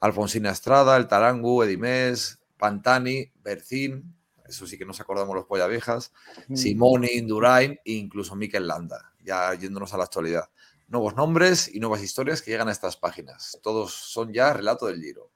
Alfonsina 0.00 0.50
Estrada, 0.50 0.96
El 0.96 1.08
Tarangu, 1.08 1.62
Edimés, 1.62 2.38
Pantani, 2.56 3.32
Bercín, 3.42 4.14
eso 4.46 4.66
sí 4.66 4.78
que 4.78 4.86
nos 4.86 5.00
acordamos 5.00 5.34
los 5.34 5.44
polla 5.44 5.66
viejas, 5.66 6.12
Simone, 6.54 7.12
Indurain 7.12 7.72
e 7.84 7.92
incluso 7.92 8.34
Mikel 8.34 8.66
Landa, 8.66 9.12
ya 9.22 9.52
yéndonos 9.54 9.92
a 9.92 9.98
la 9.98 10.04
actualidad. 10.04 10.48
Nuevos 10.88 11.14
nombres 11.14 11.72
y 11.72 11.80
nuevas 11.80 12.02
historias 12.02 12.42
que 12.42 12.50
llegan 12.50 12.68
a 12.68 12.72
estas 12.72 12.96
páginas. 12.96 13.58
Todos 13.62 13.92
son 13.92 14.32
ya 14.32 14.52
relato 14.52 14.86
del 14.86 15.00
Giro. 15.00 15.30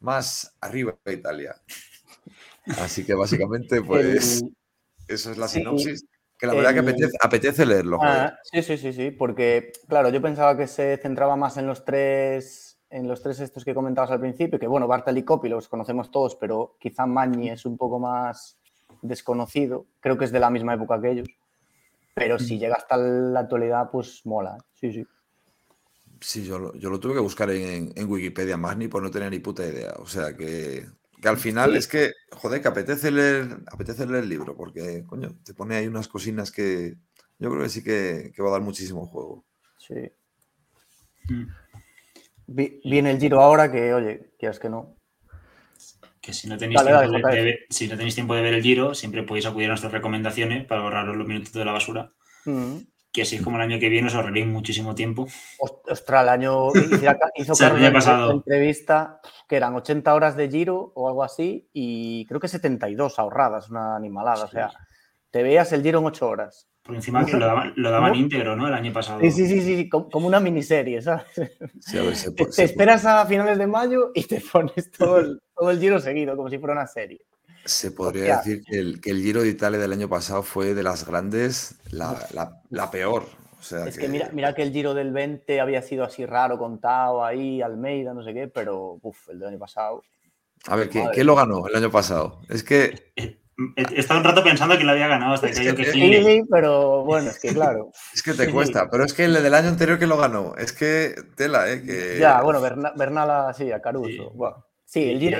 Más 0.00 0.56
arriba 0.60 0.96
de 1.04 1.14
Italia. 1.14 1.54
Así 2.78 3.04
que 3.04 3.14
básicamente, 3.14 3.82
pues, 3.82 4.42
eso 5.08 5.30
es 5.30 5.36
la 5.36 5.48
sinopsis. 5.48 6.06
Que 6.38 6.46
la 6.46 6.54
verdad 6.54 6.74
que 6.74 7.08
apetece, 7.20 7.64
leerlo. 7.64 7.98
Ah, 8.02 8.36
sí, 8.42 8.62
sí, 8.62 8.76
sí, 8.76 8.92
sí, 8.92 9.10
porque 9.12 9.72
claro, 9.88 10.08
yo 10.08 10.20
pensaba 10.20 10.56
que 10.56 10.66
se 10.66 10.96
centraba 10.96 11.36
más 11.36 11.56
en 11.56 11.66
los 11.66 11.84
tres 11.84 12.74
en 12.90 13.08
los 13.08 13.22
tres 13.22 13.40
estos 13.40 13.64
que 13.64 13.74
comentabas 13.74 14.12
al 14.12 14.20
principio, 14.20 14.58
que 14.58 14.68
bueno, 14.68 14.86
Bartel 14.86 15.18
y 15.18 15.24
Copy 15.24 15.48
los 15.48 15.68
conocemos 15.68 16.12
todos, 16.12 16.36
pero 16.36 16.76
quizá 16.78 17.06
Magni 17.06 17.50
es 17.50 17.66
un 17.66 17.76
poco 17.76 17.98
más 17.98 18.56
desconocido. 19.02 19.86
Creo 19.98 20.16
que 20.16 20.26
es 20.26 20.32
de 20.32 20.38
la 20.38 20.48
misma 20.48 20.74
época 20.74 21.00
que 21.00 21.10
ellos. 21.10 21.28
Pero 22.14 22.38
si 22.38 22.58
llega 22.58 22.76
hasta 22.76 22.96
la 22.96 23.40
actualidad, 23.40 23.90
pues 23.90 24.22
mola. 24.24 24.56
Sí, 24.72 24.92
sí. 24.92 25.06
Sí, 26.20 26.44
yo 26.44 26.58
lo, 26.58 26.74
yo 26.76 26.88
lo 26.88 27.00
tuve 27.00 27.14
que 27.14 27.20
buscar 27.20 27.50
en, 27.50 27.92
Wikipedia 28.06 28.56
Magni, 28.56 28.88
pues 28.88 29.02
no 29.02 29.10
tenía 29.10 29.28
ni 29.28 29.40
puta 29.40 29.66
idea. 29.66 29.94
O 29.98 30.06
sea 30.06 30.36
que, 30.36 30.86
que 31.20 31.28
al 31.28 31.36
final 31.36 31.76
es 31.76 31.88
que, 31.88 32.12
joder, 32.30 32.62
que 32.62 32.68
apetece 32.68 33.10
leer, 33.10 33.58
apetece 33.70 34.06
leer 34.06 34.22
el 34.22 34.30
libro, 34.30 34.56
porque, 34.56 35.04
coño, 35.06 35.36
te 35.44 35.54
pone 35.54 35.74
ahí 35.74 35.86
unas 35.86 36.08
cocinas 36.08 36.50
que 36.52 36.96
yo 37.38 37.50
creo 37.50 37.62
que 37.62 37.68
sí 37.68 37.82
que, 37.82 38.32
que 38.34 38.42
va 38.42 38.50
a 38.50 38.52
dar 38.52 38.62
muchísimo 38.62 39.06
juego. 39.06 39.44
Sí. 39.76 40.10
Mm. 41.28 41.46
Viene 42.46 43.10
el 43.10 43.18
giro 43.18 43.40
ahora 43.40 43.70
que, 43.72 43.92
oye, 43.92 44.34
quieras 44.38 44.58
que 44.58 44.68
no. 44.68 44.96
Que 46.24 46.32
si 46.32 46.48
no, 46.48 46.56
tenéis 46.56 46.80
tiempo 46.82 47.28
de, 47.28 47.42
ver, 47.42 47.58
si 47.68 47.86
no 47.86 47.96
tenéis 47.98 48.14
tiempo 48.14 48.34
de 48.34 48.40
ver 48.40 48.54
el 48.54 48.62
giro, 48.62 48.94
siempre 48.94 49.24
podéis 49.24 49.44
acudir 49.44 49.66
a 49.66 49.72
nuestras 49.72 49.92
recomendaciones 49.92 50.64
para 50.64 50.80
ahorraros 50.80 51.16
los 51.16 51.28
minutos 51.28 51.52
de 51.52 51.64
la 51.66 51.72
basura. 51.72 52.12
Mm. 52.46 52.76
Que 53.12 53.22
así 53.22 53.36
es 53.36 53.42
como 53.42 53.58
el 53.58 53.62
año 53.62 53.78
que 53.78 53.90
viene 53.90 54.08
os 54.08 54.14
ahorraréis 54.14 54.46
muchísimo 54.46 54.94
tiempo. 54.94 55.26
Ostras, 55.58 56.22
el 56.22 56.28
año 56.30 56.68
hizo, 57.36 57.52
Carlos 57.54 58.06
una 58.06 58.30
entrevista 58.30 59.20
que 59.46 59.56
eran 59.56 59.74
80 59.74 60.14
horas 60.14 60.34
de 60.34 60.48
giro 60.48 60.92
o 60.94 61.08
algo 61.08 61.22
así 61.22 61.68
y 61.74 62.24
creo 62.24 62.40
que 62.40 62.48
72 62.48 63.18
ahorradas, 63.18 63.68
una 63.68 63.94
animalada. 63.94 64.46
O 64.46 64.48
sea, 64.48 64.70
te 65.30 65.42
veías 65.42 65.72
el 65.74 65.82
giro 65.82 65.98
en 65.98 66.06
8 66.06 66.26
horas. 66.26 66.70
Por 66.84 66.94
encima 66.94 67.24
que 67.24 67.32
lo 67.32 67.46
daban, 67.46 67.72
lo 67.76 67.90
daban 67.90 68.14
íntegro, 68.14 68.56
¿no? 68.56 68.68
El 68.68 68.74
año 68.74 68.92
pasado. 68.92 69.18
Sí, 69.20 69.30
sí, 69.30 69.46
sí, 69.48 69.62
sí, 69.62 69.88
como 69.88 70.26
una 70.26 70.38
miniserie, 70.38 71.00
¿sabes? 71.00 71.24
te, 71.34 72.64
esperas 72.64 73.06
a 73.06 73.24
finales 73.24 73.56
de 73.56 73.66
mayo 73.66 74.10
y 74.14 74.24
te 74.24 74.42
pones 74.42 74.90
todo 74.90 75.18
el, 75.18 75.40
todo 75.56 75.70
el 75.70 75.80
giro 75.80 75.98
seguido, 75.98 76.36
como 76.36 76.50
si 76.50 76.58
fuera 76.58 76.74
una 76.74 76.86
serie. 76.86 77.24
Se 77.64 77.90
podría 77.90 78.36
decir 78.36 78.62
que 78.62 78.78
el, 78.78 79.00
que 79.00 79.10
el, 79.12 79.22
Giro 79.22 79.40
de 79.40 79.48
Italia 79.48 79.78
del 79.78 79.94
año 79.94 80.10
pasado 80.10 80.42
fue 80.42 80.74
de 80.74 80.82
las 80.82 81.06
grandes 81.06 81.80
la, 81.90 82.18
la, 82.34 82.60
la 82.68 82.90
peor. 82.90 83.24
O 83.58 83.62
sea 83.62 83.86
es 83.86 83.96
que... 83.96 84.06
mira, 84.06 84.28
mira, 84.34 84.54
que 84.54 84.60
el 84.60 84.70
Giro 84.70 84.92
del 84.92 85.10
20 85.10 85.62
había 85.62 85.80
sido 85.80 86.04
así 86.04 86.26
raro, 86.26 86.58
contado 86.58 87.24
ahí, 87.24 87.62
Almeida, 87.62 88.12
no 88.12 88.22
sé 88.22 88.34
qué, 88.34 88.48
pero 88.48 88.98
uf, 89.00 89.30
el 89.30 89.38
del 89.38 89.48
año 89.48 89.58
pasado. 89.58 90.02
A 90.66 90.76
ver, 90.76 90.90
¿quién, 90.90 91.08
¿quién 91.14 91.26
lo 91.26 91.34
ganó 91.34 91.66
el 91.66 91.74
año 91.74 91.90
pasado? 91.90 92.42
Es 92.50 92.62
que 92.62 93.12
Estaba 93.76 94.20
un 94.20 94.24
rato 94.24 94.42
pensando 94.42 94.76
que 94.76 94.84
lo 94.84 94.92
había 94.92 95.06
ganado 95.06 95.34
hasta 95.34 95.48
que 95.48 95.54
cayó 95.54 95.76
que 95.76 95.84
sí, 95.84 96.42
pero 96.50 97.04
bueno, 97.04 97.30
es 97.30 97.38
que 97.38 97.54
claro. 97.54 97.92
Es 98.12 98.22
que 98.22 98.34
te 98.34 98.50
cuesta, 98.50 98.90
pero 98.90 99.04
es 99.04 99.14
que 99.14 99.24
el 99.24 99.34
del 99.34 99.54
año 99.54 99.68
anterior 99.68 99.98
que 99.98 100.06
lo 100.06 100.16
ganó, 100.16 100.54
es 100.56 100.72
que 100.72 101.14
tela, 101.36 101.70
¿eh? 101.70 101.82
Que... 101.82 102.18
Ya, 102.18 102.42
bueno, 102.42 102.60
Bernala, 102.60 103.52
sí, 103.54 103.70
a 103.70 103.80
Caruso. 103.80 104.34
Sí, 104.84 105.10
el 105.10 105.20
Giro, 105.20 105.38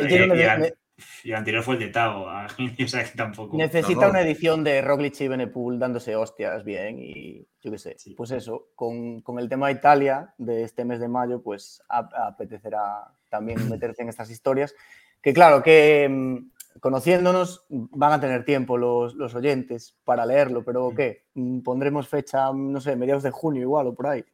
y, 1.25 1.31
el 1.31 1.35
anterior 1.35 1.65
fue 1.65 1.75
el 1.75 1.81
de 1.81 1.89
Tao, 1.89 2.27
o 2.85 2.89
sea 2.89 3.05
que 3.05 3.17
tampoco. 3.17 3.57
Necesita 3.57 4.09
una 4.09 4.21
edición 4.21 4.63
de 4.63 4.81
Roglic 4.81 5.21
y 5.21 5.29
Benepool 5.29 5.79
dándose 5.79 6.15
hostias 6.15 6.63
bien 6.63 6.99
y 7.01 7.47
yo 7.61 7.71
qué 7.73 7.79
sé. 7.79 7.97
Pues 8.17 8.31
eso, 8.31 8.69
con, 8.75 9.21
con, 9.23 9.39
el 9.39 9.49
tema 9.49 9.69
de 9.69 9.75
Italia 9.75 10.35
de 10.39 10.63
este 10.63 10.85
mes 10.85 11.01
de 11.01 11.09
mayo, 11.09 11.43
pues 11.43 11.83
apetecerá 11.89 13.13
también 13.29 13.69
meterse 13.69 14.03
en 14.03 14.09
estas 14.09 14.31
historias. 14.31 14.75
Que 15.21 15.33
claro, 15.33 15.63
que 15.63 16.07
mm, 16.09 16.51
conociéndonos, 16.81 17.65
van 17.69 18.13
a 18.13 18.21
tener 18.21 18.45
tiempo 18.45 18.77
los, 18.77 19.35
oyentes 19.35 19.97
para 20.05 20.27
leerlo, 20.27 20.65
pero 20.65 20.91
mm. 20.91 20.95
¿qué? 20.95 21.25
Mm, 21.35 21.61
pondremos 21.61 22.09
fecha, 22.09 22.53
no 22.53 22.81
sé, 22.81 22.97
mediados 22.97 23.23
de 23.23 23.31
junio 23.31 23.63
igual 23.63 23.89
o 23.89 23.95
por 23.95 24.09
ahí. 24.09 24.25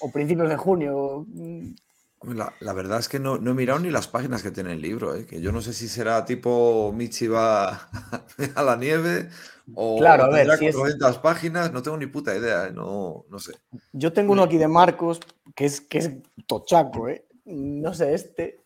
O, 0.00 0.10
principios 0.12 0.48
de 0.48 0.56
junio. 0.56 1.24
Mm. 1.28 1.74
La, 2.60 2.72
verdad 2.72 3.00
es 3.00 3.08
que 3.08 3.18
no, 3.18 3.36
no, 3.36 3.50
he 3.50 3.54
mirado 3.54 3.80
ni 3.80 3.90
las 3.90 4.08
páginas 4.08 4.42
que 4.42 4.50
tiene 4.50 4.72
el 4.72 4.80
libro, 4.80 5.14
¿eh? 5.14 5.26
que 5.26 5.42
yo 5.42 5.52
no 5.52 5.60
sé 5.60 5.74
si 5.74 5.88
será 5.88 6.24
tipo 6.24 6.90
Michi 6.94 7.26
va 7.26 7.88
a 8.54 8.62
la 8.62 8.76
nieve 8.76 9.28
o 9.74 9.98
claro, 9.98 10.24
a 10.24 10.28
ver, 10.30 10.50
si 10.52 10.72
400 10.72 11.18
páginas, 11.18 11.72
no 11.72 11.82
tengo 11.82 11.98
ni 11.98 12.06
puta 12.06 12.34
idea, 12.34 12.68
¿eh? 12.68 12.72
no, 12.72 13.26
no 13.28 13.38
sé. 13.38 13.52
Yo 13.92 14.14
tengo 14.14 14.32
uno 14.32 14.44
aquí 14.44 14.56
de 14.56 14.68
Marcos 14.68 15.20
que 15.54 15.66
es, 15.66 15.82
que 15.82 15.98
es 15.98 16.10
tochaco, 16.46 17.08
¿eh? 17.08 17.26
no 17.44 17.92
sé, 17.92 18.14
este, 18.14 18.63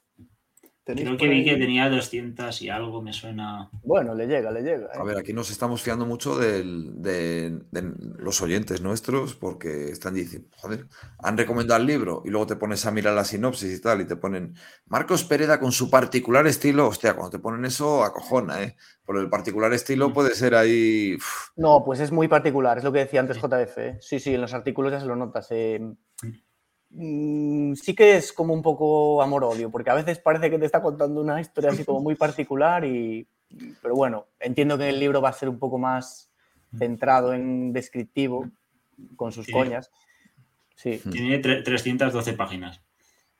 Creo 0.94 1.18
que 1.18 1.28
vi 1.28 1.44
que 1.44 1.56
tenía 1.56 1.90
200 1.90 2.62
y 2.62 2.70
algo, 2.70 3.02
me 3.02 3.12
suena. 3.12 3.68
Bueno, 3.82 4.14
le 4.14 4.26
llega, 4.26 4.50
le 4.50 4.62
llega. 4.62 4.88
A 4.94 5.02
¿eh? 5.02 5.04
ver, 5.04 5.18
aquí 5.18 5.34
nos 5.34 5.50
estamos 5.50 5.82
fiando 5.82 6.06
mucho 6.06 6.38
de, 6.38 7.60
los 8.18 8.40
oyentes 8.40 8.80
nuestros 8.80 9.34
porque 9.34 9.90
están 9.90 10.14
diciendo, 10.14 10.48
joder, 10.56 10.86
han 11.18 11.36
recomendado 11.36 11.78
el 11.78 11.86
libro 11.86 12.22
y 12.24 12.30
luego 12.30 12.46
te 12.46 12.56
pones 12.56 12.86
a 12.86 12.90
mirar 12.90 13.14
la 13.14 13.24
sinopsis 13.24 13.78
y 13.78 13.82
tal 13.82 14.00
y 14.00 14.06
te 14.06 14.16
ponen 14.16 14.54
Marcos 14.86 15.24
Pereda 15.24 15.60
con 15.60 15.72
su 15.72 15.90
particular 15.90 16.46
estilo. 16.46 16.88
Hostia, 16.88 17.14
cuando 17.14 17.30
te 17.30 17.38
ponen 17.38 17.66
eso, 17.66 18.02
acojona, 18.02 18.62
¿eh? 18.62 18.76
Por 19.04 19.18
el 19.18 19.28
particular 19.28 19.72
estilo 19.74 20.08
mm. 20.08 20.12
puede 20.14 20.34
ser 20.34 20.54
ahí. 20.54 21.18
No, 21.56 21.82
pues 21.84 22.00
es 22.00 22.12
muy 22.12 22.28
particular, 22.28 22.78
es 22.78 22.84
lo 22.84 22.92
que 22.92 23.00
decía 23.00 23.20
antes 23.20 23.38
JF. 23.38 23.78
¿eh? 23.78 23.98
Sí, 24.00 24.20
sí, 24.20 24.34
en 24.34 24.40
los 24.40 24.54
artículos 24.54 24.92
ya 24.92 25.00
se 25.00 25.06
lo 25.06 25.16
notas. 25.16 25.48
Eh. 25.50 25.80
Mm. 26.90 27.74
Sí 27.74 27.94
que 27.94 28.16
es 28.16 28.32
como 28.32 28.54
un 28.54 28.62
poco 28.62 29.22
amor-odio, 29.22 29.70
porque 29.70 29.90
a 29.90 29.94
veces 29.94 30.18
parece 30.18 30.50
que 30.50 30.58
te 30.58 30.66
está 30.66 30.82
contando 30.82 31.20
una 31.20 31.40
historia 31.40 31.70
así 31.70 31.84
como 31.84 32.00
muy 32.00 32.14
particular 32.16 32.84
y... 32.84 33.26
Pero 33.80 33.94
bueno, 33.94 34.26
entiendo 34.40 34.76
que 34.76 34.90
el 34.90 35.00
libro 35.00 35.22
va 35.22 35.30
a 35.30 35.32
ser 35.32 35.48
un 35.48 35.58
poco 35.58 35.78
más 35.78 36.30
centrado 36.76 37.32
en 37.32 37.72
descriptivo, 37.72 38.50
con 39.16 39.32
sus 39.32 39.46
coñas. 39.48 39.90
Sí. 40.74 41.00
Tiene 41.10 41.38
312 41.38 42.34
páginas. 42.34 42.82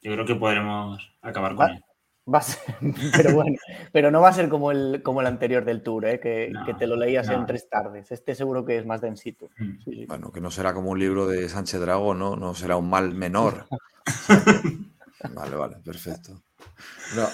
Yo 0.01 0.13
creo 0.13 0.25
que 0.25 0.35
podremos 0.35 1.13
acabar 1.21 1.55
con 1.55 1.71
él. 1.71 1.85
Va 2.33 2.39
a 2.39 2.43
ser, 2.43 2.75
pero 3.17 3.35
bueno, 3.35 3.57
pero 3.91 4.11
no 4.11 4.21
va 4.21 4.29
a 4.29 4.33
ser 4.33 4.49
como 4.49 4.71
el, 4.71 5.03
como 5.03 5.21
el 5.21 5.27
anterior 5.27 5.65
del 5.65 5.83
tour, 5.83 6.05
¿eh? 6.05 6.21
que, 6.21 6.53
te 6.79 6.87
lo 6.87 6.97
leías 6.97 7.29
en 7.31 7.47
tres 7.47 7.69
tardes. 7.69 8.13
Este 8.13 8.35
seguro 8.35 8.65
que 8.65 8.77
es 8.77 8.85
más 8.85 9.01
densito. 9.01 9.49
Mm. 9.59 10.07
Bueno, 10.07 10.31
que 10.31 10.41
no 10.41 10.51
será 10.51 10.75
como 10.75 10.91
un 10.91 10.99
libro 10.99 11.27
de 11.27 11.49
Sánchez 11.49 11.81
Drago, 11.81 12.15
¿no? 12.15 12.37
No 12.37 12.55
será 12.55 12.77
un 12.77 12.91
mal 12.91 13.15
menor. 13.15 13.67
vale, 15.35 15.57
vale, 15.57 15.77
perfecto. 15.85 16.43
No, 17.17 17.27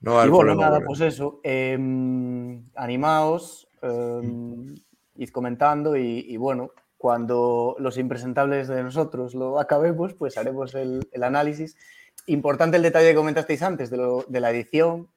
no 0.00 0.24
y 0.24 0.28
bueno, 0.28 0.54
nada, 0.54 0.80
pues 0.80 1.00
eso. 1.00 1.40
Em, 1.42 2.62
animaos, 2.76 3.68
em, 3.82 4.74
id 5.16 5.30
comentando 5.30 5.96
y, 5.96 6.36
bueno, 6.36 6.70
cuando 6.96 7.74
los 7.80 7.98
impresentables 7.98 8.68
de 8.68 8.84
nosotros 8.84 9.34
lo 9.34 9.58
acabemos, 9.58 10.14
pues 10.14 10.38
haremos 10.38 10.74
el, 10.74 11.08
el 11.12 11.22
análisis 11.24 11.76
Importante 12.26 12.76
el 12.76 12.82
detalle 12.82 13.10
que 13.10 13.14
comentasteis 13.14 13.62
antes 13.62 13.90
de, 13.90 14.40
la 14.40 14.50
edición, 14.50 15.08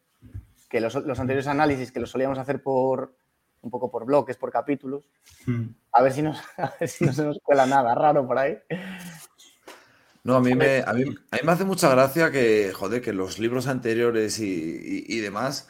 que 0.69 0.79
los, 0.79 0.95
anteriores 0.95 1.47
análisis 1.47 1.91
que 1.91 1.99
los 1.99 2.11
solíamos 2.11 2.37
hacer 2.37 2.61
por 2.61 3.15
un 3.61 3.71
poco 3.71 3.91
por 3.91 4.05
bloques, 4.05 4.37
por 4.37 4.51
capítulos. 4.51 5.09
Hmm. 5.45 5.65
A, 5.91 6.01
ver 6.01 6.13
si 6.13 6.21
nos, 6.21 6.39
a 6.57 6.73
ver 6.79 6.87
si 6.87 7.05
no 7.05 7.13
se 7.13 7.23
nos 7.23 7.39
cuela 7.43 7.65
nada 7.65 7.93
raro 7.95 8.25
por 8.25 8.37
ahí. 8.37 8.57
No, 10.23 10.35
a 10.35 10.41
mí, 10.41 10.53
me, 10.53 10.83
a, 10.85 10.93
mí, 10.93 11.03
a 11.31 11.35
mí 11.35 11.41
me 11.43 11.51
hace 11.51 11.65
mucha 11.65 11.89
gracia 11.89 12.29
que, 12.31 12.71
joder, 12.73 13.01
que 13.01 13.13
los 13.13 13.39
libros 13.39 13.67
anteriores 13.67 14.39
y, 14.39 14.45
y- 14.45 15.05
y 15.07 15.19
demás, 15.19 15.67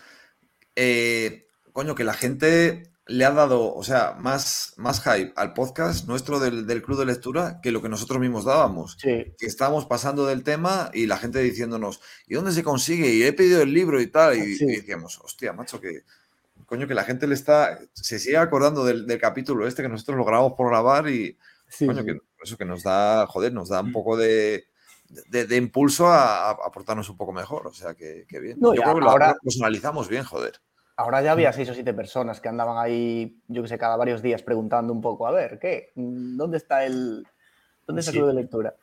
eh, 0.75 1.47
coño, 1.71 1.95
que 1.95 2.03
la 2.03 2.13
gente 2.13 2.91
le 3.09 3.25
ha 3.25 3.31
dado, 3.31 3.73
o 3.75 3.83
sea, 3.83 4.15
más, 4.19 4.73
más 4.77 5.01
hype 5.01 5.33
al 5.35 5.53
podcast 5.53 6.07
nuestro 6.07 6.39
del, 6.39 6.65
del 6.67 6.81
Club 6.81 6.99
de 6.99 7.05
Lectura 7.05 7.59
que 7.61 7.71
lo 7.71 7.81
que 7.81 7.89
nosotros 7.89 8.19
mismos 8.19 8.45
dábamos. 8.45 8.97
Sí, 9.01 9.33
Que 9.37 9.45
estábamos 9.47 9.85
pasando 9.85 10.25
del 10.25 10.43
tema 10.43 10.89
y 10.93 11.07
la 11.07 11.17
gente 11.17 11.39
diciéndonos, 11.39 12.01
¿y 12.27 12.35
dónde 12.35 12.51
se 12.51 12.63
consigue? 12.63 13.09
Y 13.13 13.23
he 13.23 13.33
pedido 13.33 13.61
el 13.61 13.73
libro 13.73 13.99
y 13.99 14.07
tal. 14.07 14.37
Y, 14.37 14.55
Sí. 14.55 14.65
y 14.65 14.75
decíamos, 14.77 15.19
hostia, 15.23 15.53
macho, 15.53 15.81
que 15.81 16.03
coño, 16.65 16.87
que 16.87 16.93
la 16.93 17.03
gente 17.03 17.25
le 17.25 17.33
está, 17.33 17.79
se 17.93 18.19
sigue 18.19 18.37
acordando 18.37 18.85
del, 18.85 19.07
del 19.07 19.19
capítulo 19.19 19.67
este 19.67 19.81
que 19.81 19.89
nosotros 19.89 20.15
lo 20.17 20.23
grabamos 20.25 20.53
por 20.53 20.69
grabar 20.69 21.09
y, 21.09 21.35
sí, 21.67 21.87
coño, 21.87 22.01
sí. 22.01 22.05
que 22.05 22.17
eso 22.43 22.57
que 22.57 22.65
nos 22.65 22.83
da, 22.83 23.25
joder, 23.27 23.51
nos 23.53 23.69
da 23.69 23.81
un 23.81 23.89
Mm. 23.89 23.93
poco 23.93 24.17
de, 24.17 24.65
de, 25.29 25.47
de 25.47 25.55
impulso 25.57 26.07
a, 26.09 26.49
a 26.49 26.51
aportarnos 26.51 27.09
un 27.09 27.17
poco 27.17 27.33
mejor. 27.33 27.65
O 27.65 27.73
sea, 27.73 27.95
que, 27.95 28.25
que 28.29 28.39
bien. 28.39 28.59
No, 28.59 28.75
Yo 28.75 28.83
creo 28.83 28.95
que 28.95 29.01
lo, 29.01 29.09
ahora- 29.09 29.29
lo 29.33 29.39
personalizamos 29.41 30.07
bien, 30.07 30.23
joder. 30.23 30.61
Ahora 30.99 31.21
ya 31.21 31.31
había 31.31 31.53
seis 31.53 31.69
o 31.69 31.73
siete 31.73 31.93
personas 31.93 32.41
que 32.41 32.49
andaban 32.49 32.77
ahí, 32.77 33.37
yo 33.47 33.61
que 33.61 33.69
sé, 33.69 33.77
cada 33.77 33.95
varios 33.95 34.21
días 34.21 34.43
preguntando 34.43 34.91
un 34.91 34.99
poco, 34.99 35.25
a 35.27 35.31
ver, 35.31 35.57
¿qué? 35.57 35.91
Mm, 35.95 36.35
¿Dónde 36.35 36.57
está 36.57 36.83
el, 36.83 37.25
dónde 37.87 38.01
está 38.01 38.11
el 38.11 38.13
Sí. 38.15 38.19
club 38.19 38.27
de 38.27 38.33
lectura? 38.33 38.73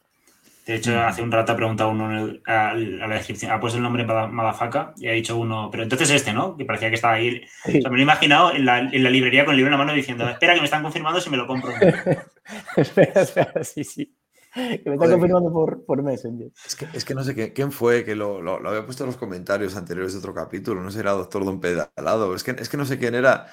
De 0.64 0.76
hecho, 0.76 0.98
hace 0.98 1.20
un 1.20 1.30
rato 1.30 1.52
ha 1.52 1.56
preguntado 1.56 1.90
uno 1.90 2.10
el- 2.24 2.42
a, 2.46 2.70
a 2.70 2.74
la 2.74 3.14
descripción, 3.16 3.52
ha 3.52 3.60
puesto 3.60 3.76
el 3.76 3.82
nombre 3.82 4.04
Mada- 4.06 4.28
Madafaka 4.28 4.94
y 4.96 5.08
ha 5.08 5.12
dicho 5.12 5.36
uno, 5.36 5.68
pero 5.70 5.82
entonces 5.82 6.10
este, 6.10 6.32
¿no? 6.32 6.56
Que 6.56 6.64
parecía 6.64 6.88
que 6.88 6.94
estaba 6.94 7.12
ahí. 7.14 7.42
Sí. 7.66 7.78
O 7.78 7.82
sea, 7.82 7.90
me 7.90 7.98
lo 7.98 8.00
he 8.00 8.02
imaginado 8.04 8.52
en 8.54 8.64
la, 8.64 8.78
en 8.78 9.02
la 9.04 9.10
librería 9.10 9.44
con 9.44 9.52
el 9.52 9.58
libro 9.58 9.68
en 9.68 9.78
la 9.78 9.84
mano 9.84 9.92
diciendo, 9.92 10.26
espera 10.28 10.54
que 10.54 10.60
me 10.60 10.64
están 10.64 10.82
confirmando 10.82 11.20
si 11.20 11.28
me 11.28 11.36
lo 11.36 11.46
compro. 11.46 11.70
espera, 12.76 13.20
espera, 13.20 13.62
sí, 13.62 13.84
sí. 13.84 14.15
Que 14.56 14.82
me 14.86 14.94
está 14.94 15.10
confirmando 15.10 15.52
por, 15.52 15.84
por 15.84 16.02
Messenger. 16.02 16.50
Es 16.66 16.74
que, 16.76 16.86
es 16.94 17.04
que 17.04 17.14
no 17.14 17.22
sé 17.22 17.34
qué- 17.34 17.52
quién 17.52 17.70
fue 17.72 18.04
que 18.04 18.14
lo, 18.16 18.40
lo- 18.40 18.58
lo 18.58 18.68
había 18.70 18.84
puesto 18.86 19.04
en 19.04 19.08
los 19.08 19.16
comentarios 19.16 19.76
anteriores 19.76 20.12
de 20.14 20.18
otro 20.18 20.32
capítulo. 20.34 20.82
No 20.82 20.90
sé, 20.90 21.00
era 21.00 21.12
Doctor 21.12 21.44
Don 21.44 21.60
Pedalado. 21.60 22.34
Es 22.34 22.42
que, 22.42 22.52
es 22.52 22.68
que 22.68 22.76
no 22.76 22.86
sé 22.86 22.98
quién 22.98 23.14
era 23.14 23.46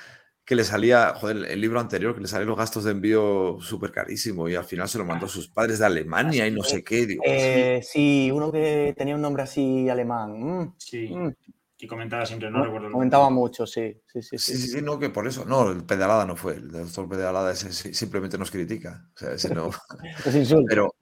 que 0.46 0.56
le 0.56 0.64
salía, 0.64 1.14
joder, 1.16 1.38
el 1.50 1.62
libro 1.62 1.80
anterior, 1.80 2.14
que 2.14 2.22
le 2.22 2.28
salían 2.28 2.50
los 2.50 2.58
gastos 2.58 2.84
de 2.84 2.92
envío 2.92 3.58
súper 3.62 3.92
carísimo 3.92 4.50
y 4.50 4.56
al 4.56 4.66
final 4.66 4.90
se 4.90 4.98
lo 4.98 5.06
mandó 5.06 5.26
a 5.26 5.30
sus 5.30 5.48
padres 5.48 5.80
de 5.80 5.86
Alemania 5.86 6.46
y 6.48 6.52
no 6.52 6.64
sé 6.64 6.84
qué. 6.84 7.06
Digo, 7.06 7.24
Eh, 7.26 7.80
sí, 7.84 8.30
uno 8.34 8.52
que 8.52 8.94
tenía 8.98 9.16
un 9.16 9.22
nombre 9.22 9.44
así 9.44 9.90
alemán. 9.90 10.32
Mm, 10.40 10.74
Sí, 10.78 11.08
mm. 11.10 11.30
Que 11.84 11.88
comentaba 11.90 12.26
siempre, 12.26 12.50
no, 12.50 12.64
recuerdo. 12.64 12.88
el 12.88 12.94
Comentaba 12.94 13.26
nombre. 13.26 13.40
mucho, 13.42 13.66
sí, 13.68 14.02
sí, 14.08 14.22
sí. 14.22 14.38
Sí, 14.38 14.54
sí. 14.56 14.58
sí, 14.62 14.68
sí, 14.70 14.82
no, 14.82 14.98
que 15.00 15.10
por 15.10 15.28
eso. 15.28 15.46
No, 15.46 15.70
el 15.72 15.84
pedalada 15.84 16.26
no 16.26 16.36
fue. 16.36 16.54
El 16.56 16.72
doctor 16.72 17.08
pedalada 17.10 17.52
ese 17.52 17.72
sí- 17.74 17.94
simplemente 17.94 18.38
nos 18.38 18.52
critica. 18.52 19.06
O 19.16 19.20
sea, 19.20 19.32
ese 19.34 19.54
no. 19.54 19.70
Insultos. 20.34 20.66
Pero, 20.70 20.96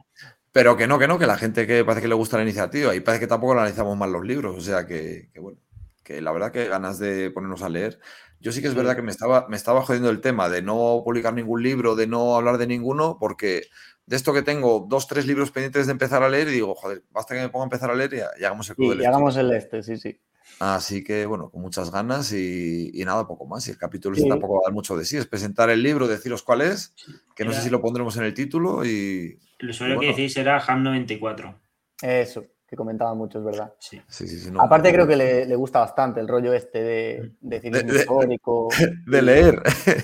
pero 0.52 0.76
que 0.78 0.88
no, 0.88 1.00
que 1.00 1.08
no, 1.08 1.18
que 1.20 1.28
la 1.28 1.38
gente 1.38 1.66
que 1.68 1.86
parece 1.86 2.02
que 2.02 2.08
le 2.08 2.16
gusta 2.16 2.38
la 2.38 2.44
iniciativa 2.44 2.94
y 2.96 3.00
parece 3.00 3.22
que 3.22 3.28
tampoco 3.28 3.54
analizamos 3.54 3.98
mal 3.98 4.12
los 4.12 4.26
libros. 4.26 4.58
O 4.58 4.62
sea, 4.62 4.86
que, 4.86 5.30
que 5.34 5.40
bueno, 5.40 5.60
que 6.04 6.20
la 6.22 6.32
verdad 6.32 6.52
que 6.52 6.68
ganas 6.68 7.00
de 7.00 7.32
ponernos 7.32 7.62
a 7.62 7.70
leer. 7.70 8.00
Yo 8.40 8.52
sí 8.52 8.60
que 8.62 8.68
es 8.68 8.74
Sí. 8.74 8.78
verdad 8.78 8.96
que 8.96 9.04
me 9.04 9.12
estaba, 9.12 9.48
me 9.50 9.56
estaba 9.56 9.84
jodiendo 9.84 10.10
el 10.10 10.20
tema 10.20 10.50
de 10.50 10.62
no 10.64 11.02
publicar 11.06 11.34
ningún 11.34 11.62
libro, 11.62 11.96
de 11.96 12.08
no 12.08 12.36
hablar 12.36 12.58
de 12.58 12.66
ninguno, 12.66 13.18
porque 13.20 13.68
de 14.08 14.16
esto 14.16 14.34
que 14.34 14.42
tengo 14.42 14.88
dos, 14.90 15.08
tres 15.08 15.28
libros 15.28 15.52
pendientes 15.52 15.86
de 15.86 15.92
empezar 15.92 16.24
a 16.24 16.28
leer 16.30 16.48
y 16.48 16.54
digo, 16.54 16.74
joder, 16.74 17.04
basta 17.12 17.36
que 17.36 17.42
me 17.42 17.50
ponga 17.50 17.66
a 17.66 17.68
empezar 17.68 17.92
a 17.92 17.96
leer 17.96 18.14
y, 18.16 18.42
y 18.42 18.44
hagamos 18.44 18.68
el 18.72 18.76
club 18.76 18.90
de 18.96 18.96
Y, 18.98 19.02
y 19.04 19.06
hagamos 19.06 19.38
el 19.38 19.52
este, 19.54 19.84
sí, 19.84 19.96
sí. 19.98 20.20
Así 20.64 21.04
que, 21.04 21.26
bueno, 21.26 21.50
con 21.50 21.60
muchas 21.64 21.90
ganas 21.92 22.32
y, 22.34 22.92
y 22.94 23.04
nada, 23.04 23.26
poco 23.28 23.48
más. 23.48 23.68
Y 23.68 23.72
el 23.72 23.80
capítulo 23.80 24.16
Sí. 24.16 24.30
tampoco 24.30 24.54
va 24.56 24.60
a 24.60 24.68
dar 24.68 24.74
mucho 24.74 24.96
de 24.96 25.06
sí. 25.06 25.18
Es 25.18 25.26
presentar 25.26 25.72
el 25.72 25.82
libro, 25.82 26.08
deciros 26.08 26.44
cuál 26.44 26.62
es, 26.62 26.94
que 27.36 27.44
no 27.44 27.52
sé 27.52 27.62
si 27.62 27.72
lo 27.72 27.82
pondremos 27.82 28.16
en 28.18 28.26
el 28.26 28.34
título 28.36 28.86
y... 28.86 29.40
El 29.58 29.70
usuario 29.72 29.96
Bueno. 29.96 30.14
que 30.16 30.22
decís 30.22 30.38
era 30.38 30.62
Ham94. 30.62 31.56
Eso, 32.04 32.46
que 32.68 32.76
comentaba 32.76 33.14
mucho, 33.16 33.40
es 33.40 33.46
verdad. 33.46 33.74
Sí. 33.80 34.00
Sí, 34.08 34.28
sí, 34.28 34.52
no, 34.52 34.62
Aparte 34.62 34.90
no- 34.90 34.94
creo 34.96 35.08
que 35.08 35.16
le, 35.16 35.46
le 35.48 35.56
gusta 35.56 35.80
bastante 35.80 36.20
el 36.20 36.28
rollo 36.28 36.54
este 36.54 36.82
de, 36.82 37.32
de 37.42 37.60
ciclismo 37.60 37.88
De- 37.88 37.94
de- 37.94 38.00
histórico. 38.02 38.70
De 39.08 39.22
leer. 39.22 39.62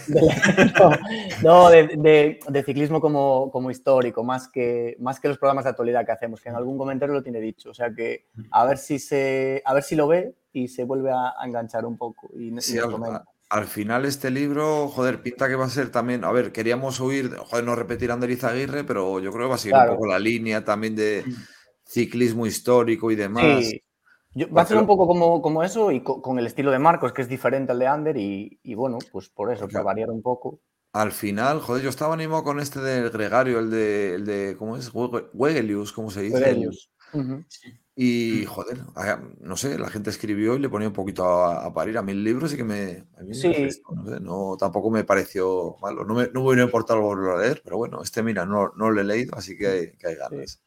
de- 0.08 0.71
no, 0.79 0.91
no, 1.43 1.69
de, 1.69 1.88
de- 1.97 2.39
de 2.47 2.63
ciclismo 2.63 2.99
como, 2.99 3.49
como 3.51 3.69
histórico, 3.71 4.23
más 4.23 4.47
que, 4.49 4.95
más 4.99 5.19
que 5.19 5.27
los 5.27 5.38
programas 5.38 5.65
de 5.65 5.69
actualidad 5.71 6.05
que 6.05 6.12
hacemos, 6.12 6.41
que 6.41 6.49
en 6.49 6.55
algún 6.55 6.77
comentario 6.79 7.13
lo 7.15 7.23
tiene 7.23 7.39
dicho. 7.41 7.69
O 7.69 7.73
sea 7.73 7.91
que 7.93 8.27
a 8.51 8.65
ver 8.65 8.77
si 8.79 8.99
se, 8.99 9.62
a 9.65 9.73
ver 9.73 9.84
si 9.84 9.95
lo 9.95 10.08
ve 10.08 10.36
y 10.63 10.67
se 10.67 10.84
vuelve 10.84 11.12
a, 11.12 11.34
a 11.39 11.46
enganchar 11.46 11.86
un 11.86 11.98
poco. 11.98 12.30
Y, 12.36 12.48
y 12.56 12.62
Sí, 12.62 12.76
nos 12.78 12.93
al, 13.02 13.24
al 13.50 13.65
final 13.65 14.06
este 14.06 14.30
libro, 14.32 14.88
joder, 14.89 15.22
pinta 15.22 15.48
que 15.48 15.56
va 15.56 15.65
a 15.65 15.70
ser 15.70 15.89
también, 15.91 16.24
a 16.24 16.32
ver, 16.32 16.52
queríamos 16.52 17.00
oír, 17.00 17.36
joder, 17.38 17.63
no 17.65 17.76
repetir 17.76 18.12
a 18.12 18.15
Ander 18.15 18.30
Izaguirre, 18.32 18.84
pero 18.84 19.20
yo 19.20 19.32
creo 19.32 19.46
que 19.46 19.50
va 19.50 19.56
a 19.56 19.60
seguir 19.60 19.74
Claro. 19.76 19.91
un 19.91 19.98
poco 19.98 20.08
la 20.08 20.20
línea 20.20 20.63
también 20.65 20.96
de 20.96 21.24
ciclismo 21.86 22.46
histórico 22.46 23.12
y 23.12 23.15
demás. 23.15 23.65
Sí. 23.65 23.82
Yo- 24.34 24.50
va 24.52 24.62
a 24.62 24.65
ser 24.65 24.78
un 24.78 24.86
poco 24.86 25.08
como, 25.08 25.41
como 25.41 25.63
eso 25.63 25.91
y 25.91 26.02
co- 26.02 26.22
con, 26.22 26.38
el 26.38 26.46
estilo 26.46 26.70
de 26.72 26.80
Marcos, 26.80 27.12
que 27.13 27.22
es 27.24 27.30
diferente 27.30 27.72
al 27.72 27.80
de 27.80 27.88
Ander, 27.88 28.17
y, 28.17 28.60
y 28.62 28.76
bueno, 28.76 28.98
pues 29.12 29.30
por 29.30 29.52
eso, 29.52 29.67
para 29.67 29.84
variar 29.84 30.10
un 30.12 30.22
poco. 30.22 30.60
Al 30.93 31.12
final, 31.12 31.60
joder, 31.60 31.84
yo 31.84 31.89
estaba 31.89 32.13
animado 32.13 32.43
con 32.43 32.60
este 32.60 32.80
del 32.80 33.10
Gregario, 33.10 33.60
el 33.60 33.70
de, 33.72 34.15
el 34.15 34.26
de 34.26 34.56
¿cómo 34.58 34.78
es? 34.78 34.91
Wege- 34.93 35.30
Wegelius, 35.34 35.91
¿cómo 35.93 36.12
se 36.12 36.22
dice? 36.22 36.36
Wegelius. 36.36 36.89
Ujú. 37.13 37.43
Y, 37.99 38.45
joder, 38.45 38.81
a- 38.95 39.21
no 39.41 39.57
sé, 39.57 39.79
la 39.79 39.89
gente 39.89 40.12
escribió 40.12 40.55
y 40.55 40.60
le 40.60 40.69
ponía 40.69 40.88
un 40.89 40.93
poquito 40.93 41.25
a, 41.25 41.65
a 41.65 41.73
parir 41.73 41.97
a 41.97 42.03
mil 42.03 42.23
libros 42.23 42.53
y 42.53 42.57
que 42.57 42.63
me... 42.63 43.05
a 43.17 43.23
mí 43.23 43.29
me 43.29 43.33
Sí. 43.33 43.47
no 43.89 44.05
sé, 44.05 44.19
no, 44.21 44.55
tampoco 44.57 44.91
me 44.91 45.03
pareció 45.03 45.77
malo. 45.81 46.05
No 46.05 46.13
me, 46.13 46.27
no 46.27 46.41
me 46.41 46.47
hubiera 46.47 46.63
importado 46.63 47.01
volverlo 47.01 47.38
a 47.38 47.41
leer, 47.41 47.62
pero 47.63 47.77
bueno, 47.77 48.01
este, 48.03 48.21
mira, 48.21 48.45
no, 48.45 48.71
no 48.75 48.91
lo 48.91 49.01
he 49.01 49.03
leído, 49.03 49.36
así 49.36 49.57
que 49.57 49.67
hay, 49.67 49.91
que 49.97 50.07
hay 50.10 50.15
ganas. 50.15 50.62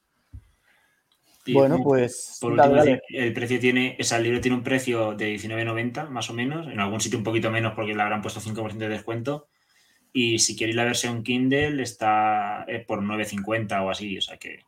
Bueno, 1.47 1.79
mm, 1.79 1.83
pues 1.85 2.39
Por 2.41 2.57
dale, 2.57 2.75
último, 2.75 2.85
dale. 2.85 3.03
el 3.09 3.33
precio 3.33 3.59
tiene, 3.61 3.97
o 3.99 4.05
sea, 4.05 4.19
el 4.19 4.25
libro 4.25 4.41
tiene 4.41 4.57
un 4.57 4.63
precio 4.65 5.15
de 5.15 5.27
19.90 5.27 6.09
más 6.11 6.31
o 6.31 6.35
menos, 6.35 6.67
en 6.69 6.81
algún 6.81 7.01
sitio 7.01 7.19
un 7.19 7.25
poquito 7.25 7.51
menos 7.51 7.73
porque 7.75 7.95
le 7.95 8.03
habrán 8.03 8.23
puesto 8.23 8.41
5% 8.41 8.85
de 8.87 8.91
descuento. 8.91 9.49
Y 10.13 10.39
si 10.41 10.57
queréis 10.57 10.77
la 10.77 10.85
versión 10.85 11.23
Kindle 11.23 11.83
está 11.83 12.65
eh, 12.69 12.85
por 12.87 13.03
9.50 13.03 13.83
o 13.85 13.91
así, 13.91 14.19
o 14.19 14.23
sea 14.23 14.39
que 14.39 14.61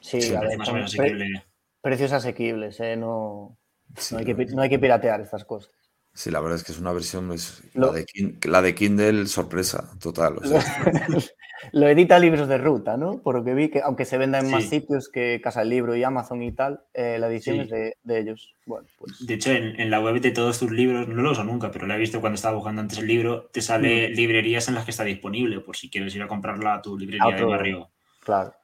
Sí, 0.00 0.20
Sí, 0.20 0.28
a 0.34 0.40
ver, 0.40 0.40
parece 0.40 0.56
más 0.58 0.68
o 0.68 0.72
menos 0.74 0.94
asequible. 0.94 1.44
precios 1.80 2.12
asequibles, 2.12 2.80
¿eh? 2.80 2.96
no, 2.96 3.56
Sí, 3.96 4.14
no, 4.14 4.18
hay 4.20 4.24
que, 4.26 4.34
pi- 4.34 4.44
verdad. 4.44 4.54
no 4.56 4.62
hay 4.62 4.68
que 4.68 4.78
piratear 4.78 5.20
estas 5.20 5.44
cosas. 5.44 5.70
Sí, 6.12 6.30
la 6.30 6.40
verdad 6.40 6.56
es 6.56 6.64
que 6.64 6.72
es 6.72 6.78
una 6.78 6.92
versión, 6.92 7.30
es- 7.32 7.62
Lo- 7.74 7.88
la, 7.88 7.92
de 7.92 8.06
Kin- 8.06 8.38
la 8.48 8.62
de 8.62 8.74
Kindle, 8.74 9.26
sorpresa, 9.26 9.90
total. 10.00 10.38
o 10.38 10.40
Lo, 10.40 10.46
sea, 10.60 10.60
lo 11.72 11.88
edita 11.88 12.18
Libros 12.18 12.48
de 12.48 12.56
Ruta, 12.58 12.96
¿no? 12.96 13.18
Por 13.18 13.34
lo 13.36 13.44
que 13.44 13.52
vi, 13.54 13.68
que 13.68 13.82
aunque 13.82 14.06
se 14.06 14.16
venda 14.18 14.38
en 14.38 14.50
más 14.50 14.64
sitios 14.64 15.08
que 15.10 15.40
Casa 15.42 15.60
del 15.60 15.68
Libro 15.68 15.94
y 15.94 16.02
Amazon 16.04 16.42
y 16.42 16.52
tal, 16.52 16.80
eh, 16.94 17.18
la 17.18 17.28
edición 17.28 17.60
es 17.60 17.68
de, 17.68 17.96
de 18.02 18.18
ellos. 18.18 18.54
Bueno, 18.64 18.86
pues 18.98 19.26
De 19.26 19.34
hecho, 19.34 19.50
en, 19.52 19.78
en 19.78 19.90
la 19.90 20.00
web 20.00 20.20
de 20.20 20.30
todos 20.30 20.58
tus 20.58 20.70
libros, 20.70 21.06
no 21.06 21.20
lo 21.22 21.32
uso 21.32 21.44
nunca, 21.44 21.70
pero 21.70 21.86
la 21.86 21.96
he 21.96 21.98
visto 22.00 22.20
cuando 22.20 22.36
estaba 22.36 22.56
buscando 22.56 22.80
antes 22.80 22.98
el 22.98 23.06
libro, 23.06 23.50
te 23.52 23.60
sale 23.60 24.08
librerías 24.08 24.68
en 24.68 24.74
las 24.74 24.84
que 24.86 24.90
está 24.92 25.04
disponible, 25.04 25.60
por 25.60 25.76
si 25.76 25.90
quieres 25.90 26.14
ir 26.16 26.22
a 26.22 26.28
comprarla 26.28 26.74
a 26.74 26.82
tu 26.82 26.98
librería 26.98 27.36
de 27.36 27.44
barrio 27.44 27.90
claro. 28.20 28.54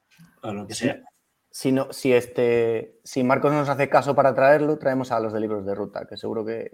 o 0.43 0.53
lo 0.55 0.67
que 0.67 0.75
sea. 0.75 1.03
Si, 1.55 1.71
no, 1.71 1.93
si, 1.93 2.15
este, 2.15 2.99
si 3.05 3.23
Marcos 3.23 3.53
no 3.53 3.59
nos 3.59 3.69
hace 3.69 3.89
caso 3.91 4.15
para 4.15 4.35
traerlo, 4.35 4.79
traemos 4.79 5.13
a 5.13 5.21
los 5.21 5.33
de 5.35 5.41
Libros 5.41 5.67
de 5.67 5.75
Ruta, 5.75 6.07
que 6.09 6.17
seguro 6.17 6.45
que, 6.47 6.71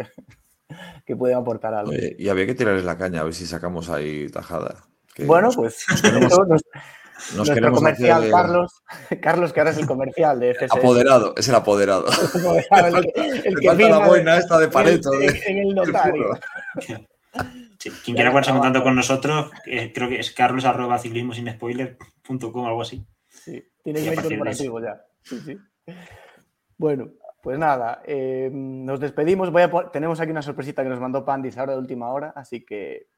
que 1.04 1.16
pueden 1.16 1.36
aportar 1.36 1.74
algo. 1.74 1.90
oye, 1.90 2.14
y 2.18 2.28
había 2.28 2.46
que 2.46 2.54
tirarles 2.54 2.84
la 2.84 2.96
caña 2.96 3.20
a 3.20 3.24
ver 3.24 3.34
si 3.34 3.44
sacamos 3.46 3.90
ahí 3.90 4.28
tajada. 4.28 4.84
que 5.14 5.24
bueno, 5.26 5.46
nos- 5.48 5.56
pues 5.56 5.84
queremos- 6.00 6.30
nos- 6.48 6.48
nos 6.48 7.34
nuestro 7.34 7.54
queremos 7.56 7.78
comercial, 7.80 8.18
hacer- 8.20 8.30
Carlos, 8.30 8.72
Carlos, 9.20 9.52
que 9.52 9.58
ahora 9.60 9.72
es 9.72 9.78
el 9.78 9.86
comercial 9.88 10.38
de 10.38 10.54
FSS. 10.54 10.78
Apoderado, 10.78 11.34
es 11.36 11.48
el 11.48 11.54
apoderado. 11.56 12.06
el 12.70 13.12
que, 13.12 13.20
el 13.44 13.54
Me 13.54 13.60
que 13.60 13.66
falta 13.66 13.88
la 13.88 14.06
boina 14.06 14.36
esta 14.36 14.58
de 14.58 14.64
en 14.66 14.68
el- 14.68 14.72
Pareto. 14.72 15.12
En, 15.14 15.20
de- 15.26 15.42
en 15.48 15.58
el 15.58 15.74
notario. 15.74 16.38
Sí, 17.80 17.90
Quien 18.04 18.14
quiera 18.16 18.30
ponerse 18.30 18.50
en 18.50 18.56
contacto 18.58 18.84
con 18.84 18.94
nosotros, 18.94 19.50
eh, 19.66 19.92
creo 19.92 20.08
que 20.08 20.20
es 20.20 20.30
carlos 20.30 20.64
arroba 20.64 20.98
ciclismo 21.00 21.34
sin 21.34 21.50
spoiler.com 21.50 22.66
algo 22.66 22.82
así. 22.82 23.04
Sí, 23.50 23.64
tiene 23.82 24.00
que 24.02 24.10
de 24.10 24.16
corporativo 24.22 24.80
ya. 24.80 25.04
Sí, 25.22 25.40
sí. 25.40 25.58
Bueno, 26.76 27.10
pues 27.42 27.58
nada, 27.58 28.02
eh, 28.04 28.50
nos 28.52 29.00
despedimos. 29.00 29.50
Voy 29.50 29.62
a 29.62 29.70
pon- 29.70 29.90
tenemos 29.92 30.20
aquí 30.20 30.30
una 30.30 30.42
sorpresita 30.42 30.82
que 30.82 30.88
nos 30.88 31.00
mandó 31.00 31.24
Pandis 31.24 31.56
ahora 31.58 31.72
de 31.72 31.78
última 31.78 32.10
hora, 32.12 32.32
así 32.36 32.64
que 32.64 33.08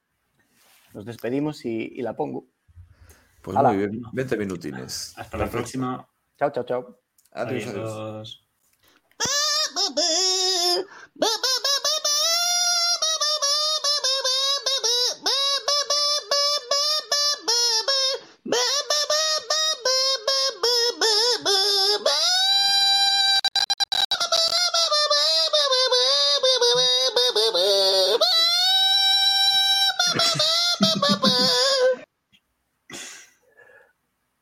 nos 0.95 1.05
despedimos 1.05 1.65
y, 1.65 1.93
y 1.95 2.03
la 2.03 2.15
pongo. 2.15 2.47
Pues 3.43 3.57
Hala. 3.57 3.71
muy 3.71 3.79
bien, 3.79 4.03
20 4.13 4.37
minutines. 4.37 5.15
Hasta 5.17 5.37
la 5.39 5.49
próxima. 5.49 6.07
Chao, 6.39 6.51
chao, 6.51 6.65
chao. 6.65 7.01
Adiós, 7.33 7.67
adiós. 7.67 7.91
Adiós. 7.93 8.50